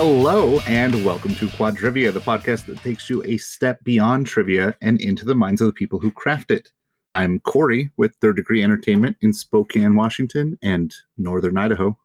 [0.00, 5.00] Hello, and welcome to Quadrivia, the podcast that takes you a step beyond trivia and
[5.00, 6.68] into the minds of the people who craft it.
[7.16, 11.98] I'm Corey with Third Degree Entertainment in Spokane, Washington, and Northern Idaho.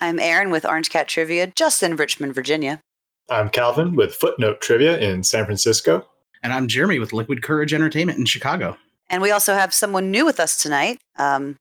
[0.00, 2.80] I'm Aaron with Orange Cat Trivia, just in Richmond, Virginia.
[3.28, 6.06] I'm Calvin with Footnote Trivia in San Francisco.
[6.44, 8.76] And I'm Jeremy with Liquid Courage Entertainment in Chicago.
[9.10, 11.00] And we also have someone new with us tonight.
[11.18, 11.56] Um,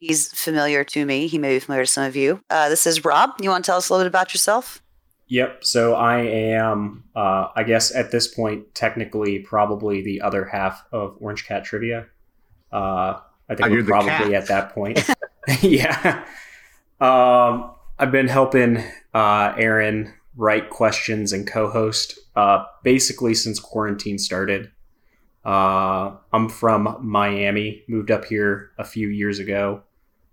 [0.00, 1.28] he's familiar to me.
[1.28, 2.42] He may be familiar to some of you.
[2.50, 3.30] Uh, this is Rob.
[3.40, 4.82] You want to tell us a little bit about yourself?
[5.28, 5.64] Yep.
[5.64, 11.16] So I am, uh, I guess at this point, technically probably the other half of
[11.20, 12.06] Orange Cat Trivia.
[12.72, 15.06] Uh, I think Oh, we're probably at that point.
[15.62, 16.24] yeah.
[17.00, 18.82] Um, I've been helping
[19.14, 24.70] uh, Aaron write questions and co-host uh, basically since quarantine started.
[25.44, 29.82] Uh, I'm from Miami, moved up here a few years ago,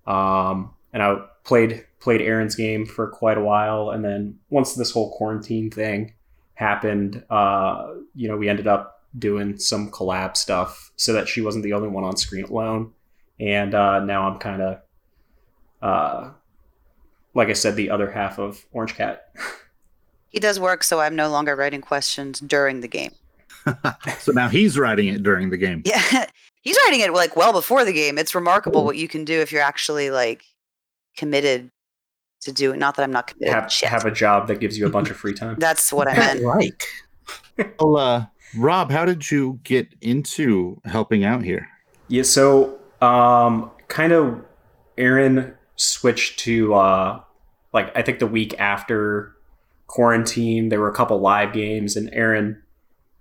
[0.05, 3.91] um, and I played played Aaron's game for quite a while.
[3.91, 6.13] And then once this whole quarantine thing
[6.55, 11.63] happened, uh, you know, we ended up doing some collab stuff so that she wasn't
[11.63, 12.91] the only one on screen alone.
[13.39, 14.81] And uh, now I'm kind of,
[15.81, 16.29] uh,
[17.33, 19.29] like I said, the other half of Orange Cat.
[20.29, 23.11] He does work, so I'm no longer writing questions during the game.
[24.19, 25.81] So now he's writing it during the game.
[25.85, 26.27] Yeah,
[26.61, 28.19] he's writing it like well before the game.
[28.19, 30.43] It's remarkable what you can do if you're actually like
[31.15, 31.69] committed
[32.41, 32.77] to do it.
[32.77, 33.53] Not that I'm not committed.
[33.53, 33.89] have Shit.
[33.89, 35.57] have a job that gives you a bunch of free time.
[35.59, 36.41] That's what I meant.
[36.43, 36.83] Like,
[37.79, 38.25] Well, uh,
[38.57, 41.67] Rob, how did you get into helping out here?
[42.07, 44.41] Yeah, so um kind of
[44.97, 47.21] Aaron switched to uh
[47.73, 49.35] like I think the week after
[49.87, 52.61] quarantine there were a couple live games and Aaron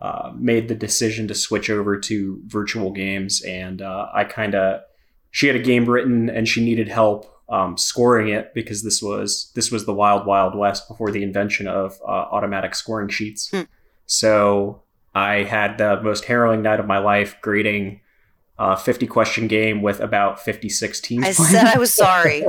[0.00, 4.82] uh, made the decision to switch over to virtual games and uh, I kind of
[5.30, 9.50] she had a game written and she needed help um, scoring it because this was
[9.54, 13.50] this was the wild wild west before the invention of uh, automatic scoring sheets.
[13.50, 13.62] Hmm.
[14.06, 14.82] So
[15.14, 18.00] I had the most harrowing night of my life grading
[18.58, 21.24] a 50 question game with about 56 teams.
[21.24, 22.44] I said I was sorry.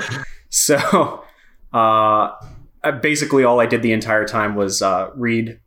[0.50, 1.24] so
[1.72, 2.30] uh,
[3.00, 5.60] basically all i did the entire time was uh, read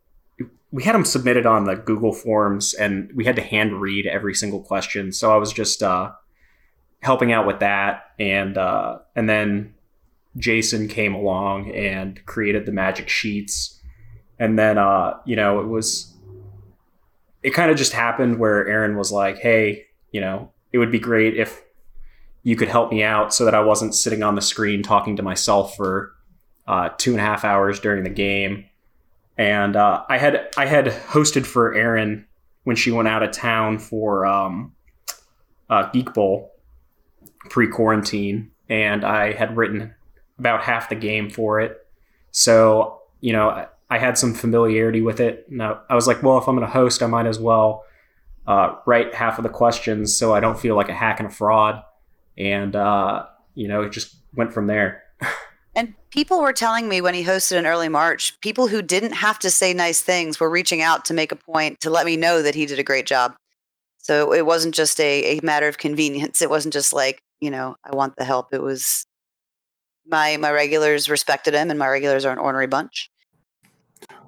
[0.72, 4.34] we had them submitted on the google forms and we had to hand read every
[4.34, 6.12] single question so i was just uh,
[7.02, 8.12] helping out with that.
[8.20, 9.74] And uh, and then
[10.38, 13.80] jason came along and created the magic sheets.
[14.40, 16.14] And then uh, you know it was
[17.44, 21.00] it kind of just happened where aaron was like hey you know it would be
[21.00, 21.64] great if
[22.44, 25.24] you could help me out so that I wasn't sitting on the screen talking to
[25.24, 26.14] myself for
[26.68, 28.66] uh, two and a half hours during the game.
[29.38, 32.26] And uh, I had I had hosted for Erin
[32.64, 34.74] when she went out of town for um,
[35.70, 36.52] uh, Geek Bowl
[37.50, 39.94] pre quarantine, and I had written
[40.38, 41.86] about half the game for it.
[42.32, 46.38] So you know I, had some familiarity with it, and I, I was like, well,
[46.38, 47.84] if I'm going to host, I might as well
[48.48, 51.32] uh, write half of the questions so I don't feel like a hack and a
[51.32, 51.84] fraud
[52.38, 53.26] and uh,
[53.56, 55.04] you know it just went from there.
[55.74, 59.40] And people were telling me when he hosted in early March, people who didn't have
[59.40, 62.42] to say nice things were reaching out to make a point to let me know
[62.42, 63.36] that he did a great job.
[63.98, 66.42] So it wasn't just a, a matter of convenience.
[66.42, 68.54] It wasn't just like, you know, I want the help.
[68.54, 69.06] It was
[70.08, 73.12] my my regulars respected him and my regulars are an ornery bunch.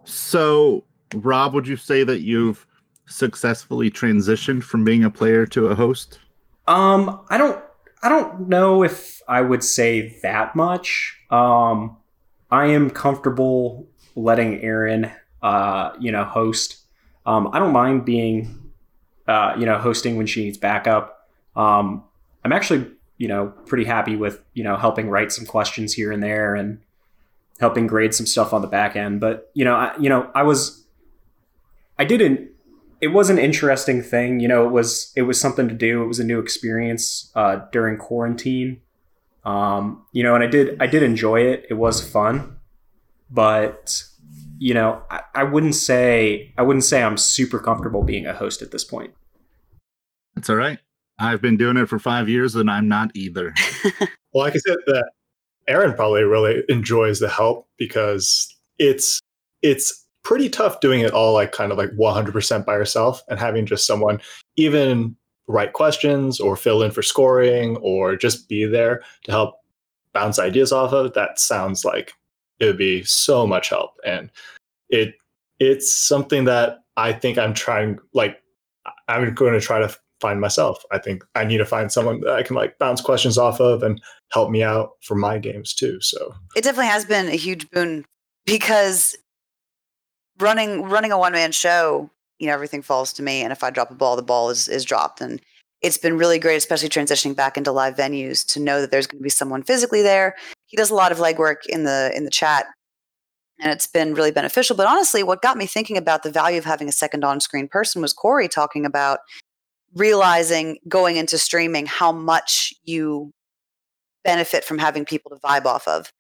[0.04, 2.66] So, Rob, would you say that you've
[3.06, 6.20] successfully transitioned from being a player to a host?
[6.68, 7.64] Um, I don't
[8.02, 11.18] I don't know if I would say that much.
[11.30, 11.98] Um,
[12.52, 15.10] I am comfortable letting Aaron,
[15.42, 16.78] uh, you know, host.
[17.26, 18.72] Um, I don't mind being,
[19.28, 21.30] uh, you know, hosting when she needs backup.
[21.56, 22.04] Um,
[22.44, 22.92] I'm actually,
[23.24, 26.82] you know, pretty happy with, you know, helping write some questions here and there and
[27.58, 29.22] helping grade some stuff on the back end.
[29.22, 30.84] But you know, I, you know, I was,
[31.98, 32.50] I didn't.
[33.00, 34.68] It was an interesting thing, you know.
[34.68, 36.04] It was it was something to do.
[36.04, 38.82] It was a new experience uh, during quarantine,
[39.46, 41.66] um, you know, and I did I did enjoy it.
[41.70, 42.58] It was fun,
[43.32, 44.04] but
[44.60, 48.62] you know, I, I wouldn't say I wouldn't say I'm super comfortable being a host
[48.62, 49.14] at this point.
[50.36, 50.80] That's all right.
[51.20, 53.54] I've been doing it for five years and I'm not either.
[54.34, 55.12] Well, like I said, that
[55.68, 59.20] Aaron probably really enjoys the help because it's
[59.62, 63.66] it's pretty tough doing it all like kind of like 100% by yourself and having
[63.66, 64.20] just someone
[64.56, 65.16] even
[65.48, 69.60] write questions or fill in for scoring or just be there to help
[70.14, 71.14] bounce ideas off of.
[71.14, 72.14] That sounds like
[72.60, 74.32] it would be so much help and
[74.90, 75.16] it
[75.60, 78.42] it's something that I think I'm trying like
[79.08, 80.84] I'm going to try to find myself.
[80.92, 83.84] I think I need to find someone that I can like bounce questions off of
[83.84, 84.02] and
[84.32, 86.00] help me out for my games too.
[86.02, 88.06] So it definitely has been a huge boon
[88.46, 89.16] because
[90.40, 93.42] running running a one man show, you know, everything falls to me.
[93.42, 95.22] And if I drop a ball, the ball is is dropped.
[95.22, 95.42] And
[95.82, 99.20] it's been really great, especially transitioning back into live venues, to know that there's going
[99.20, 100.36] to be someone physically there.
[100.68, 102.68] He does a lot of legwork in the in the chat,
[103.60, 104.76] and it's been really beneficial.
[104.78, 107.68] But honestly, what got me thinking about the value of having a second on screen
[107.68, 109.20] person was Corey talking about
[109.96, 113.32] realizing going into streaming how much you
[114.24, 116.12] benefit from having people to vibe off of.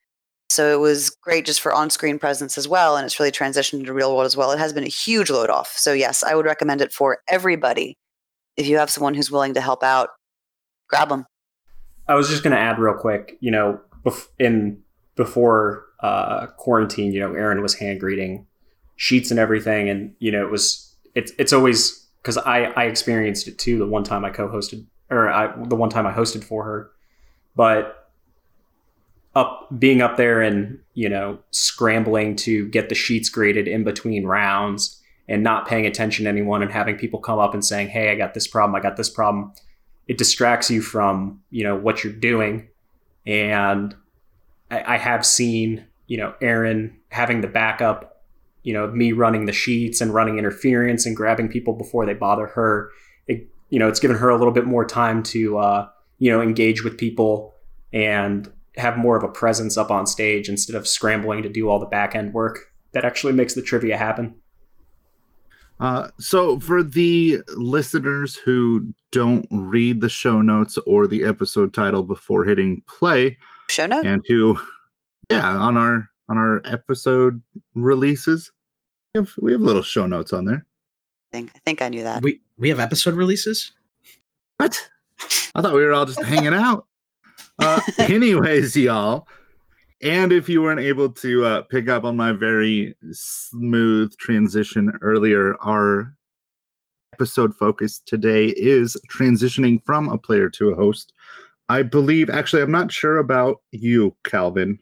[0.50, 3.94] So it was great just for on-screen presence as well, and it's really transitioned into
[3.94, 4.52] real world as well.
[4.52, 5.74] It has been a huge load off.
[5.76, 7.98] So yes, I would recommend it for everybody.
[8.56, 10.10] If you have someone who's willing to help out,
[10.88, 11.26] grab them.
[12.08, 13.38] I was just going to add real quick.
[13.40, 13.82] You know,
[14.38, 14.84] in
[15.16, 18.46] before uh, quarantine, you know, Aaron was hand greeting
[18.96, 23.48] sheets and everything, and you know, it was it's it's always because I I experienced
[23.48, 23.78] it too.
[23.78, 26.92] The one time I co-hosted, or I, the one time I hosted for her,
[27.56, 28.04] but
[29.36, 34.26] up being up there and you know scrambling to get the sheets graded in between
[34.26, 38.12] rounds and not paying attention to anyone and having people come up and saying hey
[38.12, 39.52] i got this problem i got this problem
[40.08, 42.68] it distracts you from you know what you're doing
[43.26, 43.96] and
[44.70, 48.13] i, I have seen you know aaron having the backup
[48.64, 52.48] you know me running the sheets and running interference and grabbing people before they bother
[52.48, 52.90] her.
[53.28, 55.90] It, you know it's given her a little bit more time to uh,
[56.20, 57.54] you know engage with people
[57.92, 61.80] and have more of a presence up on stage instead of scrambling to do all
[61.80, 62.72] the back end work.
[62.94, 64.36] That actually makes the trivia happen.
[65.80, 72.04] Uh, so, for the listeners who don't read the show notes or the episode title
[72.04, 73.38] before hitting play,
[73.70, 74.58] show notes, and who,
[75.30, 77.42] yeah, on our on our episode
[77.76, 78.52] releases,
[79.14, 80.66] we have we have little show notes on there.
[81.32, 82.22] I think I think I knew that.
[82.22, 83.72] We we have episode releases.
[84.58, 84.80] What?
[85.56, 86.88] I thought we were all just hanging out.
[87.60, 89.28] Uh, anyways, y'all,
[90.02, 95.56] and if you weren't able to uh, pick up on my very smooth transition earlier,
[95.62, 96.14] our
[97.14, 101.14] episode focus today is transitioning from a player to a host.
[101.70, 104.78] I believe, actually, I'm not sure about you, Calvin,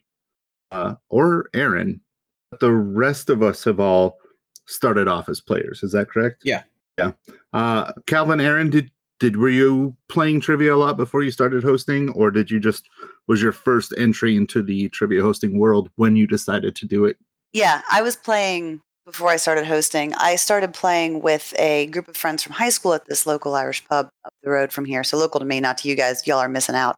[0.71, 2.01] uh, or Aaron,
[2.49, 4.17] but the rest of us have all
[4.67, 5.83] started off as players.
[5.83, 6.41] Is that correct?
[6.43, 6.63] Yeah.
[6.97, 7.11] Yeah.
[7.53, 8.91] Uh, Calvin, Aaron, did
[9.21, 12.89] did were you playing trivia a lot before you started hosting or did you just
[13.27, 17.17] was your first entry into the trivia hosting world when you decided to do it
[17.53, 22.17] yeah i was playing before i started hosting i started playing with a group of
[22.17, 25.17] friends from high school at this local irish pub up the road from here so
[25.17, 26.95] local to me not to you guys y'all are missing out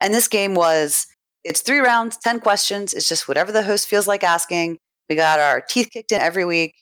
[0.00, 1.08] and this game was
[1.46, 4.78] it's three rounds 10 questions it's just whatever the host feels like asking
[5.08, 6.74] we got our teeth kicked in every week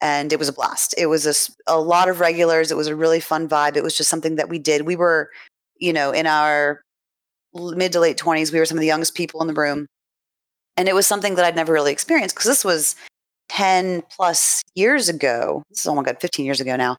[0.00, 0.94] and it was a blast.
[0.96, 2.70] It was a, a lot of regulars.
[2.70, 3.76] It was a really fun vibe.
[3.76, 4.82] It was just something that we did.
[4.82, 5.30] We were,
[5.78, 6.82] you know, in our
[7.54, 9.86] mid to late 20s, we were some of the youngest people in the room.
[10.76, 12.94] And it was something that I'd never really experienced because this was
[13.48, 15.64] 10 plus years ago.
[15.70, 16.96] This is, oh my God, 15 years ago now.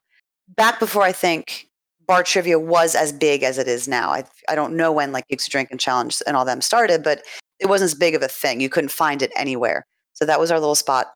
[0.56, 1.68] Back before I think
[2.10, 4.10] bar trivia was as big as it is now.
[4.10, 7.22] I, I don't know when like Geeks Drink and Challenge and all them started, but
[7.60, 8.60] it wasn't as big of a thing.
[8.60, 9.86] You couldn't find it anywhere.
[10.14, 11.12] So that was our little spot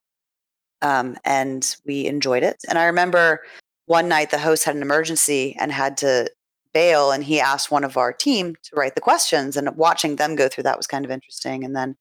[0.82, 2.58] um, and we enjoyed it.
[2.68, 3.40] And I remember
[3.86, 6.30] one night the host had an emergency and had to
[6.72, 9.56] bail, and he asked one of our team to write the questions.
[9.56, 11.64] And watching them go through that was kind of interesting.
[11.64, 11.96] And then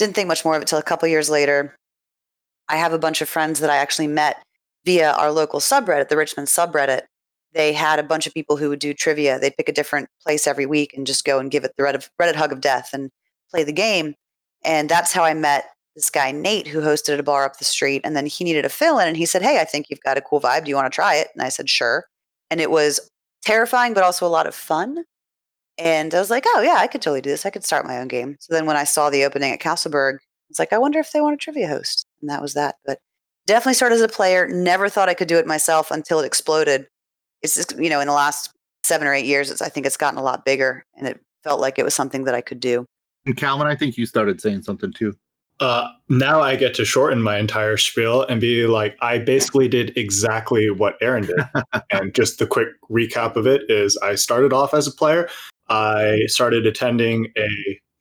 [0.00, 1.76] didn't think much more of it till a couple years later.
[2.68, 4.42] I have a bunch of friends that I actually met
[4.84, 7.02] via our local subreddit, the Richmond subreddit.
[7.54, 9.38] They had a bunch of people who would do trivia.
[9.38, 12.08] They'd pick a different place every week and just go and give it the Reddit,
[12.20, 13.10] Reddit hug of death and
[13.50, 14.14] play the game.
[14.64, 18.00] And that's how I met this guy Nate who hosted a bar up the street,
[18.04, 20.16] and then he needed a fill in, and he said, "Hey, I think you've got
[20.16, 20.64] a cool vibe.
[20.64, 22.06] Do you want to try it?" And I said, "Sure."
[22.50, 23.00] And it was
[23.44, 25.04] terrifying, but also a lot of fun.
[25.78, 27.46] And I was like, "Oh yeah, I could totally do this.
[27.46, 30.18] I could start my own game." So then when I saw the opening at Castleberg,
[30.50, 32.76] it's like, I wonder if they want a trivia host, and that was that.
[32.86, 32.98] But
[33.46, 34.48] definitely started as a player.
[34.48, 36.86] Never thought I could do it myself until it exploded.
[37.42, 38.50] It's just you know in the last
[38.84, 41.78] seven or eight years, I think it's gotten a lot bigger, and it felt like
[41.78, 42.84] it was something that I could do.
[43.26, 45.14] And Calvin, I think you started saying something too
[45.62, 49.96] uh, now I get to shorten my entire spiel and be like, I basically did
[49.96, 51.38] exactly what Aaron did.
[51.92, 55.28] and just the quick recap of it is I started off as a player.
[55.68, 57.48] I started attending a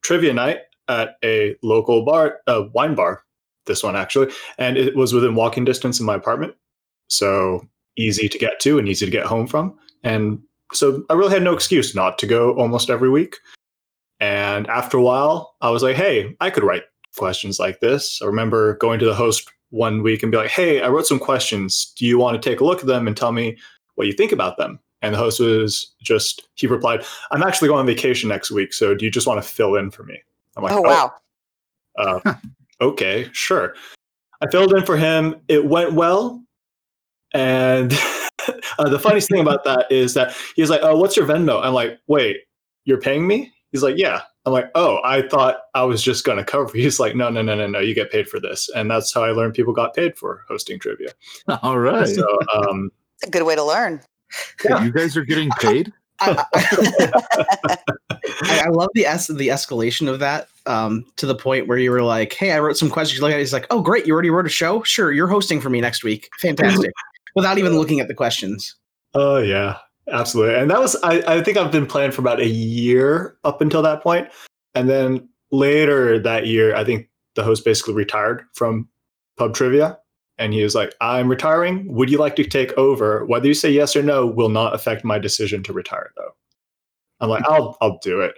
[0.01, 3.23] trivia night at a local bar, a wine bar,
[3.67, 6.55] this one actually, and it was within walking distance of my apartment.
[7.09, 7.67] So
[8.01, 9.77] easy to get to and easy to get home from.
[10.03, 10.39] And
[10.73, 13.37] so I really had no excuse not to go almost every week.
[14.19, 16.83] And after a while, I was like, hey, I could write
[17.17, 18.21] questions like this.
[18.21, 21.19] I remember going to the host one week and be like, "Hey, I wrote some
[21.19, 21.93] questions.
[21.97, 23.57] Do you want to take a look at them and tell me
[23.95, 27.79] what you think about them?" And the host was just he replied, "I'm actually going
[27.79, 30.21] on vacation next week, so do you just want to fill in for me?"
[30.55, 31.13] I'm like, oh wow.
[31.97, 32.33] uh,
[32.81, 33.73] okay, sure.
[34.41, 35.35] I filled in for him.
[35.47, 36.43] It went well.
[37.33, 37.93] And
[38.79, 41.63] uh, the funniest thing about that is that he's like, Oh, what's your Venmo?
[41.63, 42.37] I'm like, Wait,
[42.85, 43.51] you're paying me?
[43.71, 44.21] He's like, Yeah.
[44.45, 46.71] I'm like, Oh, I thought I was just going to cover.
[46.73, 47.79] He's like, No, no, no, no, no.
[47.79, 48.69] You get paid for this.
[48.75, 51.09] And that's how I learned people got paid for hosting trivia.
[51.61, 52.07] All right.
[52.07, 54.01] So, um, It's a good way to learn.
[54.65, 54.83] yeah.
[54.83, 55.91] You guys are getting paid?
[56.23, 57.77] I, I,
[58.65, 62.03] I love the es- the escalation of that um, to the point where you were
[62.03, 64.05] like, "Hey, I wrote some questions." You look at he's like, "Oh, great!
[64.05, 64.83] You already wrote a show.
[64.83, 66.29] Sure, you're hosting for me next week.
[66.39, 66.91] Fantastic!"
[67.35, 68.75] Without even looking at the questions.
[69.13, 69.77] Oh yeah,
[70.09, 70.55] absolutely.
[70.55, 73.81] And that was I, I think I've been playing for about a year up until
[73.81, 74.27] that point.
[74.75, 78.87] And then later that year, I think the host basically retired from
[79.37, 79.97] pub trivia.
[80.37, 81.93] And he was like, I'm retiring.
[81.93, 83.25] Would you like to take over?
[83.25, 86.31] Whether you say yes or no will not affect my decision to retire though.
[87.19, 88.35] I'm like, I'll I'll do it.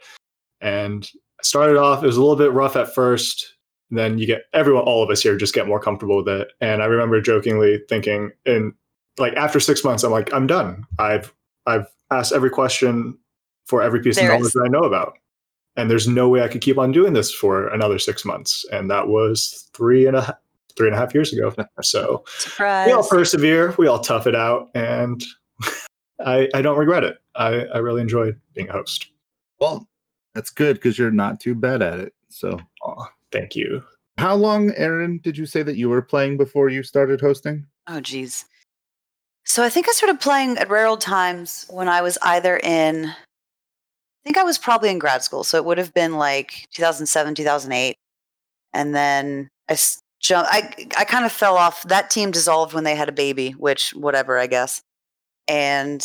[0.59, 1.09] And
[1.39, 3.55] I started off, it was a little bit rough at first.
[3.89, 6.47] Then you get everyone, all of us here just get more comfortable with it.
[6.59, 8.73] And I remember jokingly thinking, and
[9.17, 10.86] like after six months, I'm like, I'm done.
[11.00, 11.34] I've
[11.65, 13.17] I've asked every question
[13.65, 15.17] for every piece There of knowledge is- that I know about.
[15.75, 18.63] And there's no way I could keep on doing this for another six months.
[18.72, 20.36] And that was three and a half
[20.75, 21.53] three and a half years ago.
[21.82, 22.88] So Surprise.
[22.88, 25.24] we all persevere, we all tough it out, and
[26.20, 27.17] I I don't regret it.
[27.36, 29.08] I, I really enjoyed being a host.
[29.60, 29.88] Well,
[30.36, 32.13] that's good because you're not too bad at it.
[32.29, 33.84] So, Aw, thank you.
[34.17, 37.65] how long, Aaron, did you say that you were playing before you started hosting?
[37.88, 38.46] Oh, geez.
[39.45, 43.05] So I think I started playing at rare old times when I was either in,
[43.05, 43.15] I
[44.23, 45.43] think I was probably in grad school.
[45.43, 47.95] So it would have been like 2007, 2008.
[48.73, 51.83] And then I s- jump, I, I kind of fell off.
[51.83, 54.81] That team dissolved when they had a baby, which, whatever, I guess.
[55.47, 56.03] And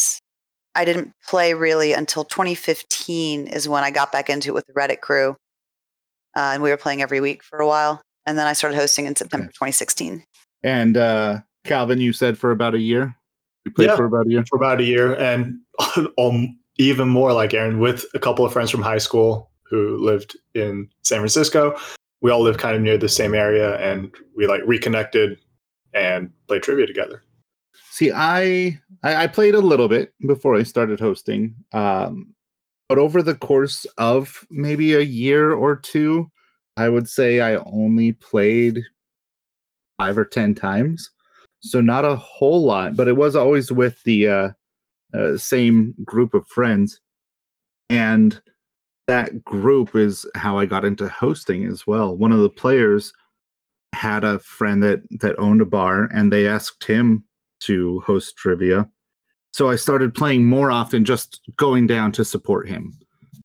[0.74, 4.72] I didn't play really until 2015 is when I got back into it with the
[4.74, 5.36] Reddit crew.
[6.36, 8.02] Uh, and we were playing every week for a while.
[8.26, 10.22] And then I started hosting in September 2016.
[10.62, 13.14] And uh Calvin, you said for about a year.
[13.68, 13.96] You played Yeah.
[13.96, 14.44] for about a year.
[14.48, 15.58] For about a year, and
[16.18, 20.36] um, even more like Aaron, with a couple of friends from high school who lived
[20.54, 21.76] in San Francisco.
[22.22, 25.38] We all lived kind of near the same area, and we like reconnected
[25.92, 27.22] and played trivia together.
[27.90, 32.34] See, I, I I played a little bit before I started hosting, um,
[32.88, 36.30] but over the course of maybe a year or two,
[36.78, 38.82] I would say I only played
[39.98, 41.10] five or ten times,
[41.60, 42.96] so not a whole lot.
[42.96, 44.48] But it was always with the uh,
[45.14, 47.00] uh, same group of friends,
[47.90, 48.40] and
[49.06, 52.16] that group is how I got into hosting as well.
[52.16, 53.12] One of the players
[53.94, 57.24] had a friend that that owned a bar, and they asked him
[57.60, 58.88] to host trivia.
[59.52, 62.96] So I started playing more often, just going down to support him.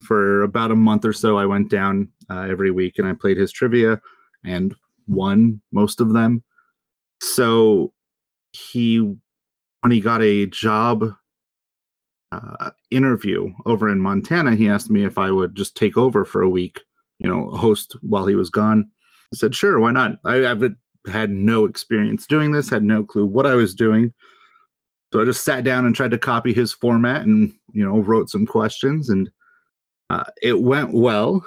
[0.02, 3.38] For about a month or so, I went down uh, every week and I played
[3.38, 4.02] his trivia
[4.44, 4.76] and
[5.08, 6.44] won most of them.
[7.22, 7.94] So
[8.54, 11.14] he, when he got a job
[12.32, 16.42] uh, interview over in Montana, he asked me if I would just take over for
[16.42, 16.82] a week,
[17.20, 18.90] you know, host while he was gone.
[19.34, 20.14] I said, sure, why not?
[20.26, 20.64] I, I've
[21.12, 24.14] had no experience doing this, had no clue what I was doing.
[25.12, 28.30] So I just sat down and tried to copy his format and, you know, wrote
[28.30, 29.30] some questions and
[30.10, 31.46] uh, it went well.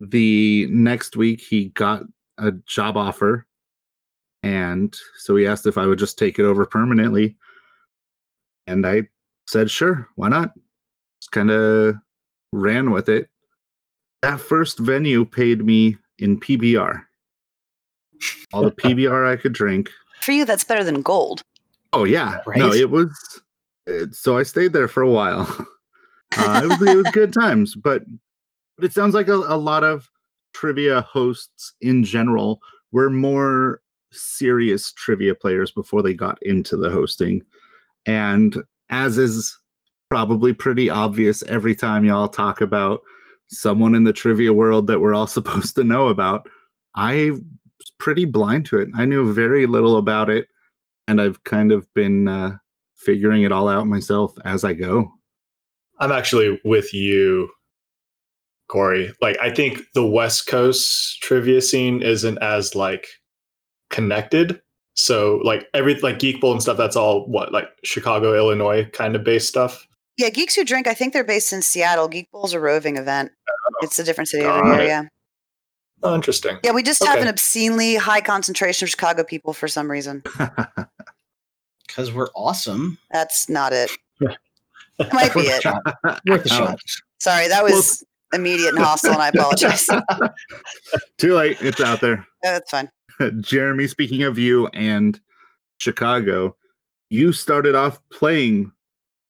[0.00, 2.02] The next week he got
[2.38, 3.46] a job offer.
[4.42, 7.36] And so he asked if I would just take it over permanently.
[8.66, 9.02] And I
[9.46, 10.52] said, sure, why not?
[11.20, 11.96] Just kind of
[12.52, 13.28] ran with it.
[14.22, 17.02] That first venue paid me in PBR.
[18.52, 19.90] All the PBR I could drink.
[20.20, 21.42] For you, that's better than gold.
[21.92, 23.40] Oh yeah, no, it was.
[23.86, 25.66] It, so I stayed there for a while.
[26.36, 28.04] Uh, it was it was good times, but
[28.76, 30.08] but it sounds like a, a lot of
[30.54, 32.60] trivia hosts in general
[32.92, 33.80] were more
[34.12, 37.42] serious trivia players before they got into the hosting,
[38.06, 38.56] and
[38.88, 39.56] as is
[40.10, 43.00] probably pretty obvious every time y'all talk about
[43.48, 46.48] someone in the trivia world that we're all supposed to know about,
[46.94, 48.88] I was pretty blind to it.
[48.96, 50.48] I knew very little about it
[51.10, 52.56] and I've kind of been uh,
[52.96, 55.12] figuring it all out myself as I go.
[55.98, 57.50] I'm actually with you,
[58.68, 59.12] Corey.
[59.20, 63.08] Like, I think the West Coast trivia scene isn't as like
[63.90, 64.60] connected.
[64.94, 69.14] So, like every like Geek Bowl and stuff, that's all what like Chicago, Illinois kind
[69.14, 69.86] of based stuff.
[70.16, 72.08] Yeah, Geeks Who Drink, I think they're based in Seattle.
[72.08, 73.30] Geek Bowl's a roving event.
[73.48, 75.02] Oh, it's a different city every year, yeah.
[76.02, 76.58] Oh, interesting.
[76.64, 80.22] Yeah, we just have an obscenely high concentration of Chicago people for some reason.
[81.86, 82.98] Because we're awesome.
[83.10, 83.90] That's not it.
[84.20, 84.38] That
[85.12, 85.64] might be it.
[85.64, 86.80] Worth a Oh, shot.
[87.18, 89.88] Sorry, that was immediate and hostile, and I apologize.
[91.18, 91.56] Too late.
[91.60, 92.24] It's out there.
[92.44, 92.88] Yeah, that's fine.
[93.40, 95.20] Jeremy, speaking of you and
[95.78, 96.56] Chicago,
[97.08, 98.72] you started off playing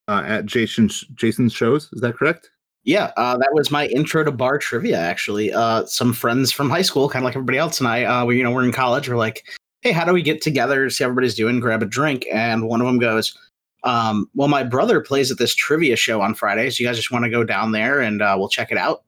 [0.09, 1.89] uh, at Jason's Jason's shows.
[1.93, 2.51] Is that correct?
[2.85, 4.99] Yeah, uh, that was my intro to bar trivia.
[4.99, 8.25] Actually, uh, some friends from high school, kind of like everybody else, and I, uh,
[8.25, 9.09] we, you know, we're in college.
[9.09, 9.45] We're like,
[9.83, 10.89] "Hey, how do we get together?
[10.89, 13.37] See how everybody's doing, grab a drink." And one of them goes,
[13.85, 16.81] um, "Well, my brother plays at this trivia show on Fridays.
[16.81, 19.03] You guys just want to go down there and uh, we'll check it out?"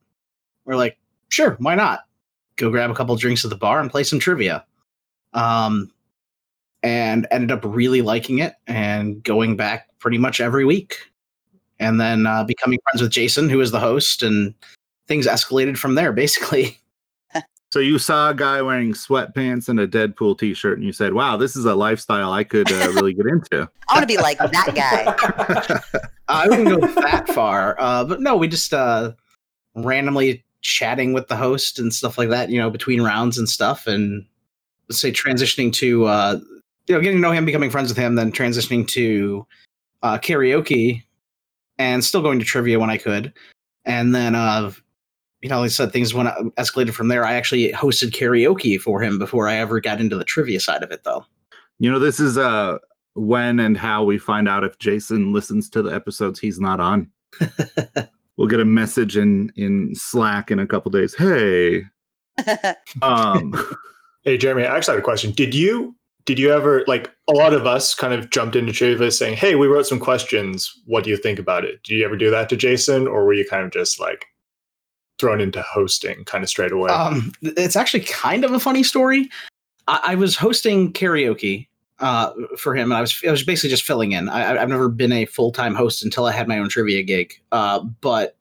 [0.65, 0.99] We're like,
[1.31, 2.01] "Sure, why not?
[2.57, 4.65] Go grab a couple drinks at the bar and play some trivia."
[5.35, 5.91] Um,
[6.83, 10.99] and ended up really liking it and going back pretty much every week
[11.79, 14.55] and then uh, becoming friends with Jason, who is the host, and
[15.07, 16.13] things escalated from there.
[16.13, 16.79] Basically,
[17.73, 21.39] So you saw a guy wearing sweatpants and a Deadpool T-shirt, and you said, "Wow,
[21.39, 24.37] this is a lifestyle I could uh, really get into." I want to be like
[24.37, 26.11] that guy.
[26.29, 29.13] I wouldn't go that far, uh, but no, we just uh,
[29.75, 32.51] randomly chatting with the host and stuff like that.
[32.51, 34.27] You know, between rounds and stuff, and
[34.93, 36.39] let's say transitioning to uh,
[36.87, 39.47] you know getting to know him, becoming friends with him, then transitioning to
[40.03, 41.03] uh, karaoke,
[41.79, 43.33] and still going to trivia when I could,
[43.87, 44.71] and then uh,
[45.41, 47.25] you know, like I said, things went escalated from there.
[47.25, 50.91] I actually hosted karaoke for him before I ever got into the trivia side of
[50.91, 51.25] it, though.
[51.79, 52.79] you know, this is uh
[53.15, 57.11] when and how we find out if Jason listens to the episodes he's not on.
[58.37, 61.15] we'll get a message in in Slack in a couple days.
[61.15, 61.85] Hey,
[63.03, 63.55] um,
[64.23, 65.33] Hey, Jeremy, I actually had a question.
[65.33, 69.11] Did you did you ever like a lot of us kind of jumped into trivia
[69.11, 70.73] saying, "Hey, we wrote some questions.
[70.87, 73.35] What do you think about it?" Did you ever do that to Jason, or were
[73.35, 74.27] you kind of just like
[75.19, 76.91] thrown into hosting kind of straight away?
[76.91, 79.29] Um, it's actually kind of a funny story.
[79.89, 81.67] I, I was hosting karaoke
[81.99, 84.29] uh, for him, and I was I was basically just filling in.
[84.29, 87.35] I, I've never been a full time host until I had my own trivia gig.
[87.51, 88.37] Uh, but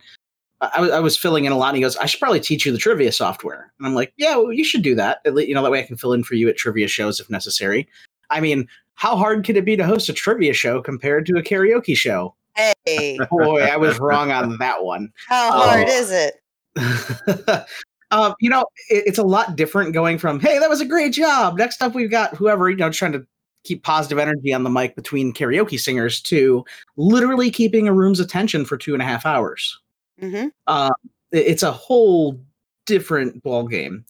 [0.61, 1.69] I, was- I was filling in a lot.
[1.69, 4.35] And he goes, "I should probably teach you the trivia software." And I'm like, "Yeah,
[4.37, 5.19] well, you should do that.
[5.25, 7.19] At least, you know that way I can fill in for you at trivia shows
[7.19, 7.87] if necessary."
[8.29, 11.43] I mean, how hard could it be to host a trivia show compared to a
[11.43, 12.35] karaoke show?
[12.85, 15.11] hey, Boy, I was wrong on that one.
[15.27, 16.35] how hard is it?
[18.11, 21.13] um, you know, it, it's a lot different going from "Hey, that was a great
[21.13, 23.25] job." Next up, we've got whoever you know trying to
[23.63, 26.65] keep positive energy on the mic between karaoke singers to
[26.97, 29.79] literally keeping a room's attention for two and a half hours.
[30.21, 30.91] Hmm Uh,
[31.31, 32.39] it's a whole
[32.85, 34.05] different ball game.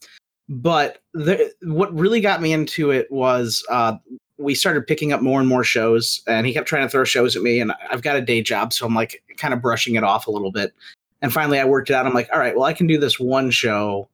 [0.50, 3.95] But the, what really got me into it was uh,
[4.38, 7.36] we started picking up more and more shows, and he kept trying to throw shows
[7.36, 7.62] at me.
[7.62, 10.32] And I've got a day job, so I'm like kind of brushing it off a
[10.32, 10.74] little bit.
[11.21, 12.06] And finally, I worked it out.
[12.06, 14.10] I'm like, all right, well, I can do this one show.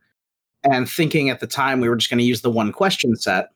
[0.63, 3.49] And thinking at the time we were just going to use the one question set.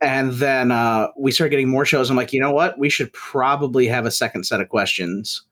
[0.00, 2.10] And then uh, we started getting more shows.
[2.10, 2.78] I'm like, you know what?
[2.78, 5.42] We should probably have a second set of questions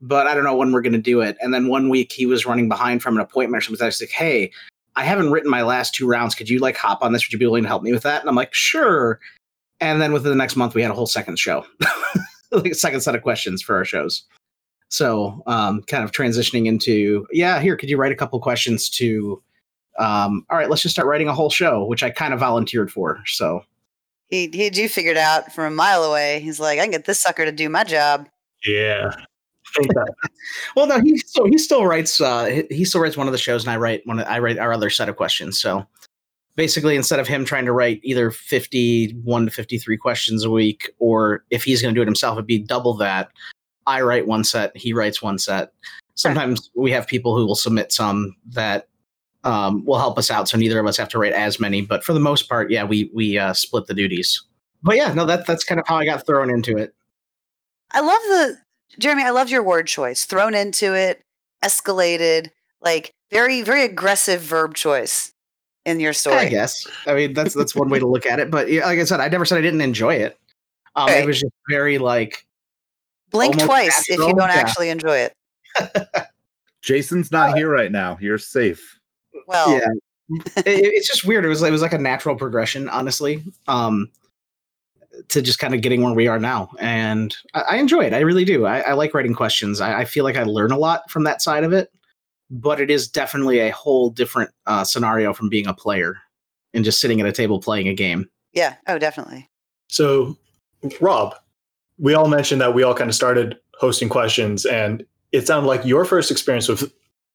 [0.00, 1.36] but I don't know when we're going to do it.
[1.40, 3.82] And then one week he was running behind from an appointment or something.
[3.82, 4.50] I was like, hey,
[4.96, 6.34] I haven't written my last two rounds.
[6.34, 7.24] Could you like hop on this?
[7.24, 8.20] Would you be willing to help me with that?
[8.20, 9.20] And I'm like, sure.
[9.80, 11.64] And then within the next month, we had a whole second show,
[12.50, 14.24] like a second set of questions for our shows.
[14.90, 19.40] So, um, kind of transitioning into, yeah, here, could you write a couple questions to,
[19.98, 22.90] um, all right, let's just start writing a whole show, which I kind of volunteered
[22.90, 23.20] for.
[23.26, 23.62] So,
[24.30, 26.40] He he had you figured out from a mile away.
[26.40, 28.28] He's like, I can get this sucker to do my job.
[28.64, 29.10] yeah.
[29.76, 30.14] I think that
[30.76, 33.38] well, no, he still he still writes uh he, he still writes one of the
[33.38, 34.20] shows, and I write one.
[34.20, 35.60] I write our other set of questions.
[35.60, 35.86] So
[36.56, 40.50] basically, instead of him trying to write either fifty one to fifty three questions a
[40.50, 43.30] week, or if he's going to do it himself, it'd be double that.
[43.86, 45.72] I write one set, he writes one set.
[46.14, 48.88] Sometimes we have people who will submit some that
[49.44, 51.80] um, will help us out, so neither of us have to write as many.
[51.80, 54.42] But for the most part, yeah, we we uh, split the duties.
[54.82, 56.94] But yeah, no, that that's kind of how I got thrown into it.
[57.92, 58.58] I love the
[58.98, 59.24] Jeremy.
[59.24, 60.24] I loved your word choice.
[60.24, 61.22] Thrown into it,
[61.64, 65.32] escalated, like very very aggressive verb choice
[65.84, 66.36] in your story.
[66.36, 66.86] I guess.
[67.06, 68.50] I mean, that's that's one way to look at it.
[68.50, 70.38] But yeah, like I said, I never said I didn't enjoy it.
[70.96, 71.22] Um, Right.
[71.22, 72.44] It was just very like,
[73.30, 74.54] Blink Almost twice if you don't yeah.
[74.54, 75.34] actually enjoy it.
[76.82, 78.16] Jason's not here right now.
[78.20, 78.98] You're safe.
[79.46, 79.86] Well, yeah,
[80.56, 81.44] it, it's just weird.
[81.44, 84.10] It was it was like a natural progression, honestly, um,
[85.28, 88.14] to just kind of getting where we are now, and I, I enjoy it.
[88.14, 88.66] I really do.
[88.66, 89.80] I, I like writing questions.
[89.80, 91.92] I, I feel like I learn a lot from that side of it,
[92.50, 96.16] but it is definitely a whole different uh, scenario from being a player
[96.74, 98.28] and just sitting at a table playing a game.
[98.52, 98.76] yeah.
[98.86, 99.48] Oh, definitely.
[99.88, 100.36] So,
[101.00, 101.34] Rob,
[101.98, 105.84] we all mentioned that we all kind of started hosting questions, and it sounded like
[105.84, 106.92] your first experience with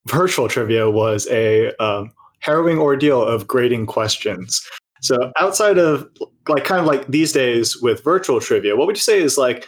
[0.07, 4.65] virtual trivia was a um, harrowing ordeal of grading questions.
[5.03, 6.09] So, outside of
[6.47, 9.67] like kind of like these days with virtual trivia, what would you say is like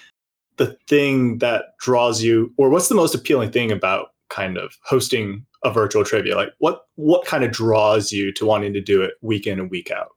[0.56, 5.45] the thing that draws you, or what's the most appealing thing about kind of hosting
[5.65, 6.38] a virtual trivia?
[6.38, 9.69] Like, what what kind of draws you to wanting to do it week in and
[9.69, 10.08] week out?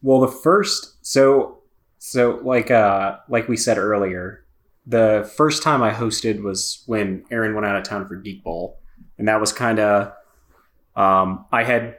[0.00, 1.58] Well, the first so
[1.98, 4.46] so like uh like we said earlier,
[4.86, 8.80] the first time I hosted was when Aaron went out of town for Geek Bowl,
[9.18, 10.14] and that was kind of
[10.96, 11.98] um, I had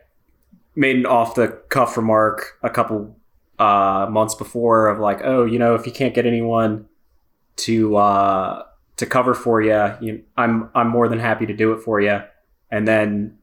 [0.76, 3.16] made an off the cuff remark a couple
[3.60, 6.88] uh, months before of like, oh, you know, if you can't get anyone
[7.58, 8.64] to uh,
[8.98, 12.22] to cover for you, you, I'm I'm more than happy to do it for you.
[12.72, 13.38] And then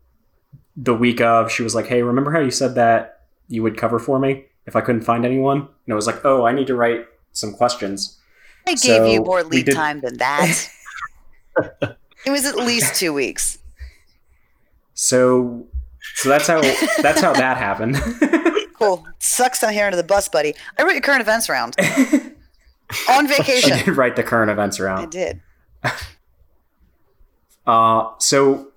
[0.77, 3.99] the week of, she was like, hey, remember how you said that you would cover
[3.99, 5.59] for me if I couldn't find anyone?
[5.59, 8.19] And I was like, oh, I need to write some questions.
[8.66, 10.69] I gave So you more lead did- time than that.
[11.83, 13.59] it was at least two weeks.
[14.95, 15.66] So
[16.14, 16.61] so that's how
[17.03, 17.96] that's how that happened.
[18.81, 19.07] Cool.
[19.18, 20.55] Sucks down here under the bus, buddy.
[20.79, 21.77] I wrote your current events round
[23.11, 23.77] on vacation.
[23.77, 25.01] did write the current events around.
[25.01, 25.40] I did.
[27.66, 28.73] Uh, so,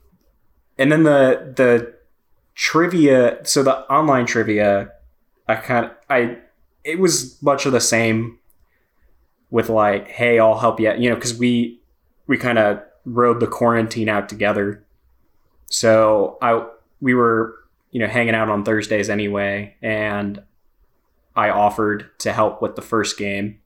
[0.78, 1.94] and then the the
[2.54, 3.40] trivia.
[3.44, 4.92] So the online trivia,
[5.48, 6.38] I kind of I
[6.84, 8.40] it was much of the same.
[9.50, 10.94] With like, hey, I'll help you.
[10.94, 11.80] You know, because we
[12.28, 14.84] we kind of rode the quarantine out together.
[15.70, 16.66] So I
[17.04, 17.56] we were
[17.92, 20.42] you know hanging out on Thursdays anyway, and
[21.36, 23.60] I offered to help with the first game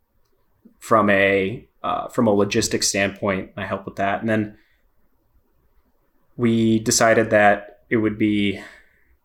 [0.80, 3.52] from a uh, from a logistics standpoint.
[3.56, 4.58] I helped with that, and then
[6.36, 8.60] we decided that it would be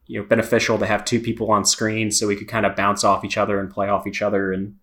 [0.07, 3.03] you know beneficial to have two people on screen so we could kind of bounce
[3.03, 4.77] off each other and play off each other and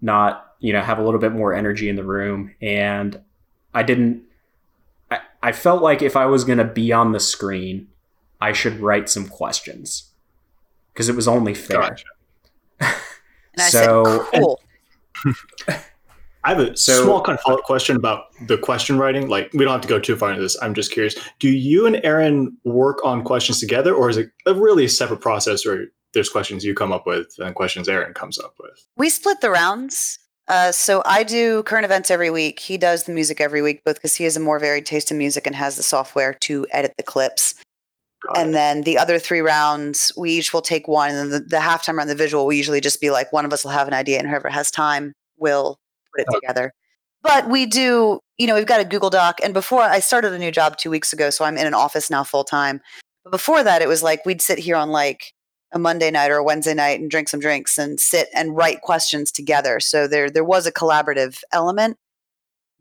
[0.00, 3.20] not you know have a little bit more energy in the room and
[3.74, 4.22] i didn't
[5.10, 7.88] i, I felt like if i was going to be on the screen
[8.40, 10.10] i should write some questions
[10.92, 12.04] because it was only fair Gotcha.
[12.80, 14.60] And I So- said, cool.
[16.44, 19.28] I have a So- small kind of follow-up question about the question writing.
[19.28, 20.56] Like, we don't have to go too far into this.
[20.62, 21.16] I'm just curious.
[21.40, 25.66] Do you and Aaron work on questions together, or is it a really separate process
[25.66, 28.86] where there's questions you come up with and questions Aaron comes up with?
[28.96, 30.18] We split the rounds.
[30.46, 32.60] Uh, so I do current events every week.
[32.60, 35.18] He does the music every week, both because he has a more varied taste in
[35.18, 37.54] music and has the software to edit the clips.
[38.26, 38.52] Got And it.
[38.52, 41.10] then the other three rounds, we each will take one.
[41.10, 43.64] And the, the halftime round, the visual, will usually just be like one of us
[43.64, 45.78] will have an idea, and whoever has time will
[46.14, 46.40] put it Okay.
[46.40, 46.72] together.
[47.22, 49.40] But we do, you know, we've got a Google Doc.
[49.42, 52.10] And before I started a new job two weeks ago, so I'm in an office
[52.10, 52.80] now full time.
[53.24, 55.32] But before that, it was like we'd sit here on like
[55.72, 58.82] a Monday night or a Wednesday night and drink some drinks and sit and write
[58.82, 59.80] questions together.
[59.80, 61.96] So there there was a collaborative element.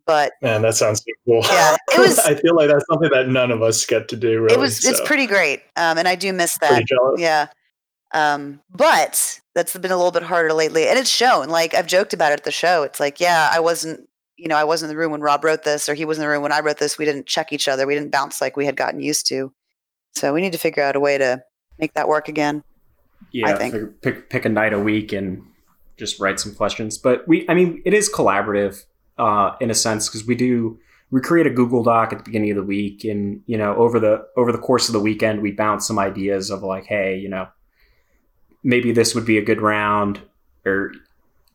[0.05, 1.41] But Man, that sounds so cool.
[1.43, 4.41] Yeah, it was- I feel like that's something that none of us get to do.
[4.41, 5.61] Really, it was it's pretty great.
[5.75, 6.69] Um, and I do miss that.
[6.69, 7.19] pretty jealous.
[7.19, 7.47] Yeah.
[8.13, 10.87] Um, but that's been a little bit harder lately.
[10.87, 11.49] And it's shown.
[11.49, 12.83] Like I've joked about it at the show.
[12.83, 15.63] It's like, yeah, I wasn't, you know, I wasn't in the room when Rob wrote
[15.63, 16.97] this, or he was in the room when I wrote this.
[16.97, 17.87] We didn't check each other.
[17.87, 19.51] We didn't bounce like we had gotten used to.
[20.13, 21.43] So we need to figure out a way to
[21.79, 22.63] make that work again.
[23.31, 24.01] yeah I think.
[24.01, 25.41] pick pick a night a week and
[25.97, 28.83] just write some questions but we i mean it is collaborative
[29.17, 30.77] uh in a sense because we do
[31.11, 33.99] we create a google doc at the beginning of the week and you know over
[33.99, 37.29] the over the course of the weekend we bounce some ideas of like hey you
[37.29, 37.47] know
[38.63, 40.19] maybe this would be a good round
[40.65, 40.91] or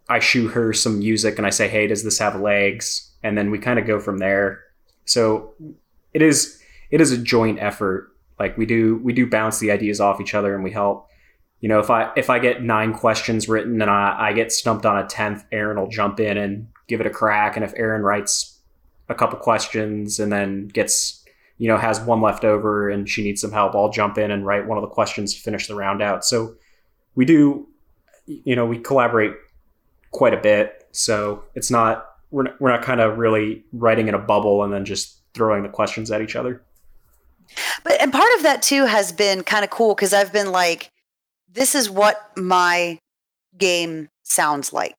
[0.08, 3.10] i shoot her some music and i say hey does this have legs?
[3.22, 4.62] And then we kind of go from there.
[5.04, 5.54] So
[6.14, 8.12] it is it is a joint effort.
[8.38, 11.08] Like we do we do bounce the ideas off each other and we help.
[11.60, 14.86] You know if i if i get nine questions written and i, I get stumped
[14.86, 18.02] on a 10th aaron will jump in and give it a crack and if aaron
[18.02, 18.58] writes
[19.08, 21.24] a couple questions and then gets
[21.58, 24.46] you know has one left over and she needs some help i'll jump in and
[24.46, 26.24] write one of the questions to finish the round out.
[26.24, 26.54] So
[27.14, 27.66] we do
[28.26, 29.32] you know we collaborate
[30.10, 30.86] quite a bit.
[30.92, 34.72] So it's not we're not, we're not kind of really writing in a bubble and
[34.72, 36.62] then just throwing the questions at each other.
[37.82, 40.90] But and part of that too has been kind of cool because I've been like,
[41.52, 42.98] this is what my
[43.58, 44.96] game sounds like,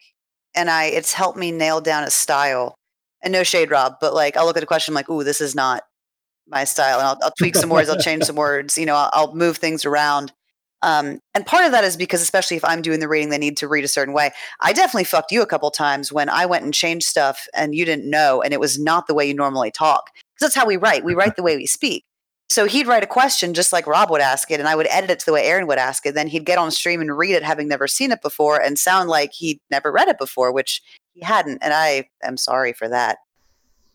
[0.55, 2.75] and I it's helped me nail down a style.
[3.23, 5.41] And no shade, Rob, but like I'll look at a question I'm like, ooh, this
[5.41, 5.83] is not
[6.47, 9.09] my style, and I'll, I'll tweak some words, I'll change some words, you know, I'll,
[9.13, 10.33] I'll move things around.
[10.83, 13.57] Um, and part of that is because, especially if I'm doing the reading, they need
[13.57, 14.31] to read a certain way.
[14.61, 17.85] I definitely fucked you a couple times when I went and changed stuff and you
[17.85, 20.09] didn't know, and it was not the way you normally talk.
[20.13, 21.03] Because that's how we write.
[21.03, 22.03] We write the way we speak.
[22.51, 25.09] So he'd write a question just like Rob would ask it, and I would edit
[25.09, 26.15] it to the way Aaron would ask it.
[26.15, 29.07] Then he'd get on stream and read it, having never seen it before, and sound
[29.07, 30.81] like he'd never read it before, which
[31.13, 31.59] he hadn't.
[31.61, 33.19] And I am sorry for that.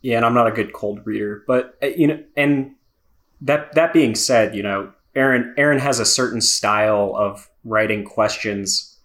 [0.00, 2.74] Yeah, and I'm not a good cold reader, but uh, you know, and
[3.42, 8.96] that that being said, you know, Aaron Aaron has a certain style of writing questions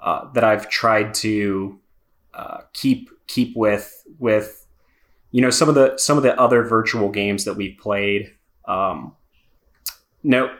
[0.00, 1.80] uh, that I've tried to
[2.34, 4.66] uh, keep keep with with
[5.30, 8.34] you know some of the some of the other virtual games that we've played.
[8.68, 9.16] Um,
[10.22, 10.54] no,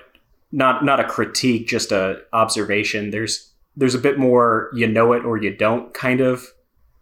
[0.50, 3.10] not not a critique, just a observation.
[3.10, 6.46] There's there's a bit more you know it or you don't kind of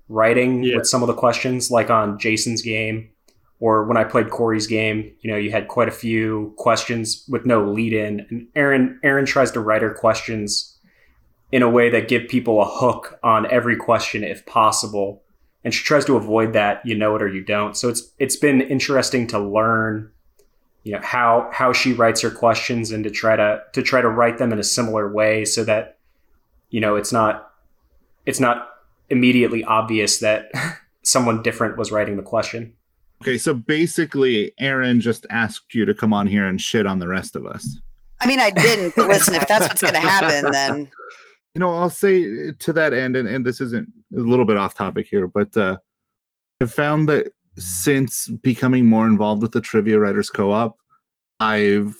[0.09, 0.77] writing Yeah.
[0.77, 3.09] with some of the questions, like on Jason's game
[3.59, 5.11] or when I played Corey's game.
[5.21, 9.25] You know, you had quite a few questions with no lead in, and Aaron Aaron
[9.27, 10.79] tries to write her questions
[11.53, 15.23] in a way that give people a hook on every question if possible
[15.63, 18.35] and she tries to avoid that you know it or you don't so it's it's
[18.35, 20.11] been interesting to learn
[20.87, 24.09] you know how how she writes her questions and to try to to try to
[24.09, 25.99] write them in a similar way so that
[26.71, 27.51] you know it's not
[28.25, 28.69] it's not
[29.11, 30.49] immediately obvious that
[31.03, 32.73] someone different was writing the question
[33.23, 37.09] Okay, so basically, Aaron just asked you to come on here and shit on the
[37.09, 37.81] rest of us.
[38.21, 40.91] I mean, I didn't, but listen, if that's what's going to happen, then
[41.55, 44.75] You know, I'll say to that end, and, and this isn't a little bit off
[44.75, 45.79] topic here, but uh,
[46.61, 50.79] I've found that since becoming more involved with the Trivia Writers Co op,
[51.41, 51.95] I've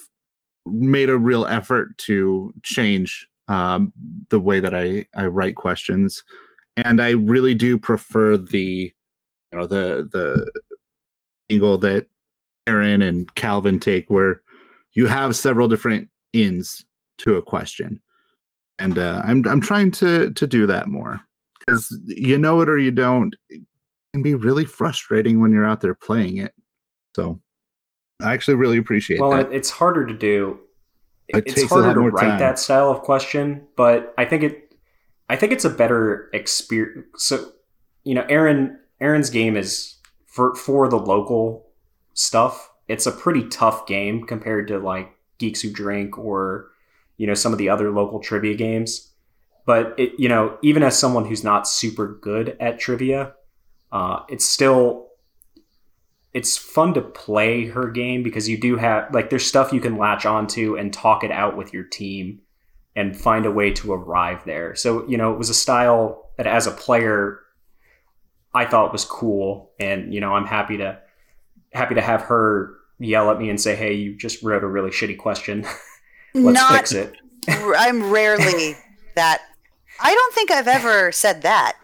[0.67, 3.93] made a real effort to change um,
[4.31, 6.25] the way that I, I write questions.
[6.77, 8.93] And I really do prefer the,
[9.53, 10.51] you know, the, the
[11.51, 12.07] angle that
[12.67, 14.43] Aaron and Calvin take where
[14.93, 16.85] you have several different ins
[17.19, 18.01] to a question
[18.79, 21.21] and uh, I'm I'm trying to to do that more
[21.59, 23.35] because you know it or you don't.
[24.17, 26.55] Can be really frustrating when you're out there playing it.
[27.15, 27.39] So
[28.23, 29.53] I actually really appreciate well that.
[29.53, 30.59] it, it's harder to do
[31.29, 32.39] It it's takes a harder to write time.
[32.39, 34.75] that style of question but i think it
[35.29, 37.53] i think it's a better experience so
[38.05, 41.67] you know aaron aaron's game is for for the local
[42.15, 46.71] stuff it's a pretty tough game compared to like geeks who drink or
[47.19, 49.13] you know some of the other local trivia games
[49.67, 53.35] but it you know even as someone who's not super good at trivia
[53.97, 55.07] uh, it's still
[56.35, 59.97] it's fun to play her game because you do have like there's stuff you can
[59.97, 62.43] latch onto and talk it out with your team
[62.95, 64.75] and find a way to arrive there.
[64.75, 67.41] So, you know, it was a style that as a player
[68.53, 70.99] I thought was cool and you know, I'm happy to
[71.73, 74.91] happy to have her yell at me and say, "Hey, you just wrote a really
[74.91, 75.67] shitty question.
[76.35, 76.73] Let's not.
[76.73, 77.17] fix it."
[77.49, 78.75] I'm rarely
[79.15, 79.41] that.
[79.99, 81.79] I don't think I've ever said that.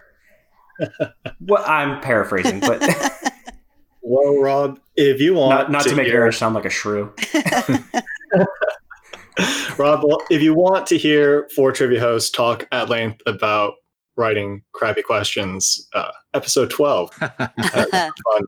[1.41, 2.83] Well, I'm paraphrasing, but
[4.03, 7.13] Well, Rob, if you want not, not to, make hear, Aaron sound like a shrew.
[9.79, 13.75] Rob, well, if you want to hear four trivia hosts talk at length about
[14.17, 18.45] writing crappy questions, uh, episode twelve, fun,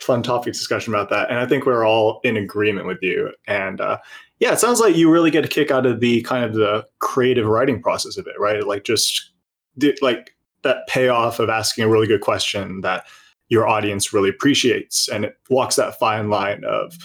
[0.00, 3.30] fun topic discussion about that, and I think we're all in agreement with you.
[3.46, 3.98] And uh,
[4.40, 6.84] yeah, it sounds like you really get a kick out of the kind of the
[6.98, 8.66] creative writing process of it, right?
[8.66, 9.30] Like just
[9.76, 13.06] the, like that payoff of asking a really good question that
[13.48, 16.96] your audience really appreciates, and it walks that fine line of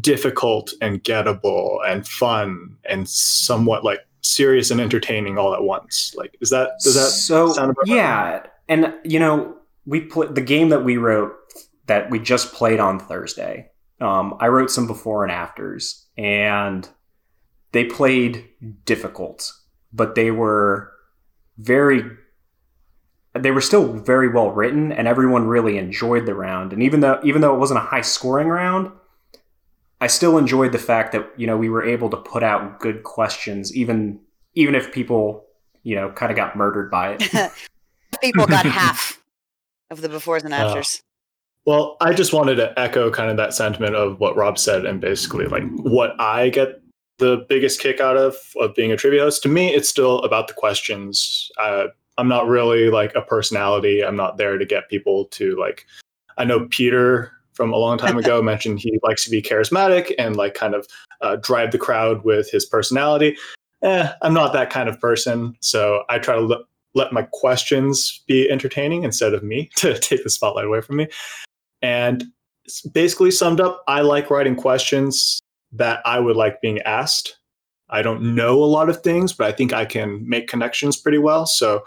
[0.00, 6.14] difficult and gettable and fun and somewhat like serious and entertaining all at once.
[6.16, 7.96] Like, is that does that so sound about right?
[7.96, 9.56] yeah and you know
[9.86, 11.34] we put the game that we wrote
[11.86, 16.88] that we just played on thursday um, i wrote some before and afters and
[17.72, 18.48] they played
[18.84, 19.50] difficult
[19.92, 20.92] but they were
[21.56, 22.04] very
[23.42, 27.20] they were still very well written and everyone really enjoyed the round and even though
[27.24, 28.90] even though it wasn't a high scoring round
[30.00, 33.02] i still enjoyed the fact that you know we were able to put out good
[33.02, 34.18] questions even
[34.54, 35.44] even if people
[35.82, 37.52] you know kind of got murdered by it
[38.22, 39.22] People got half
[39.90, 40.56] of the befores and Oh.
[40.56, 41.02] afters.
[41.66, 45.00] Well, I just wanted to echo kind of that sentiment of what Rob said, and
[45.00, 46.80] basically like what I get
[47.18, 49.42] the biggest kick out of of being a trivia host.
[49.42, 51.50] To me, it's still about the questions.
[51.58, 51.88] Uh,
[52.18, 54.04] I'm not really like a personality.
[54.04, 55.86] I'm not there to get people to like.
[56.36, 60.36] I know Peter from a long time ago mentioned he likes to be charismatic and
[60.36, 60.86] like kind of
[61.22, 63.36] uh, drive the crowd with his personality.
[63.82, 66.60] Eh, I'm not that kind of person, so I try to let
[66.94, 71.08] let my questions be entertaining instead of me to take the spotlight away from me.
[71.80, 72.24] And
[72.92, 75.40] basically summed up, I like writing questions
[75.72, 77.38] that I would like being asked.
[77.90, 81.18] I don't know a lot of things, but I think I can make connections pretty
[81.18, 81.46] well.
[81.46, 81.84] So,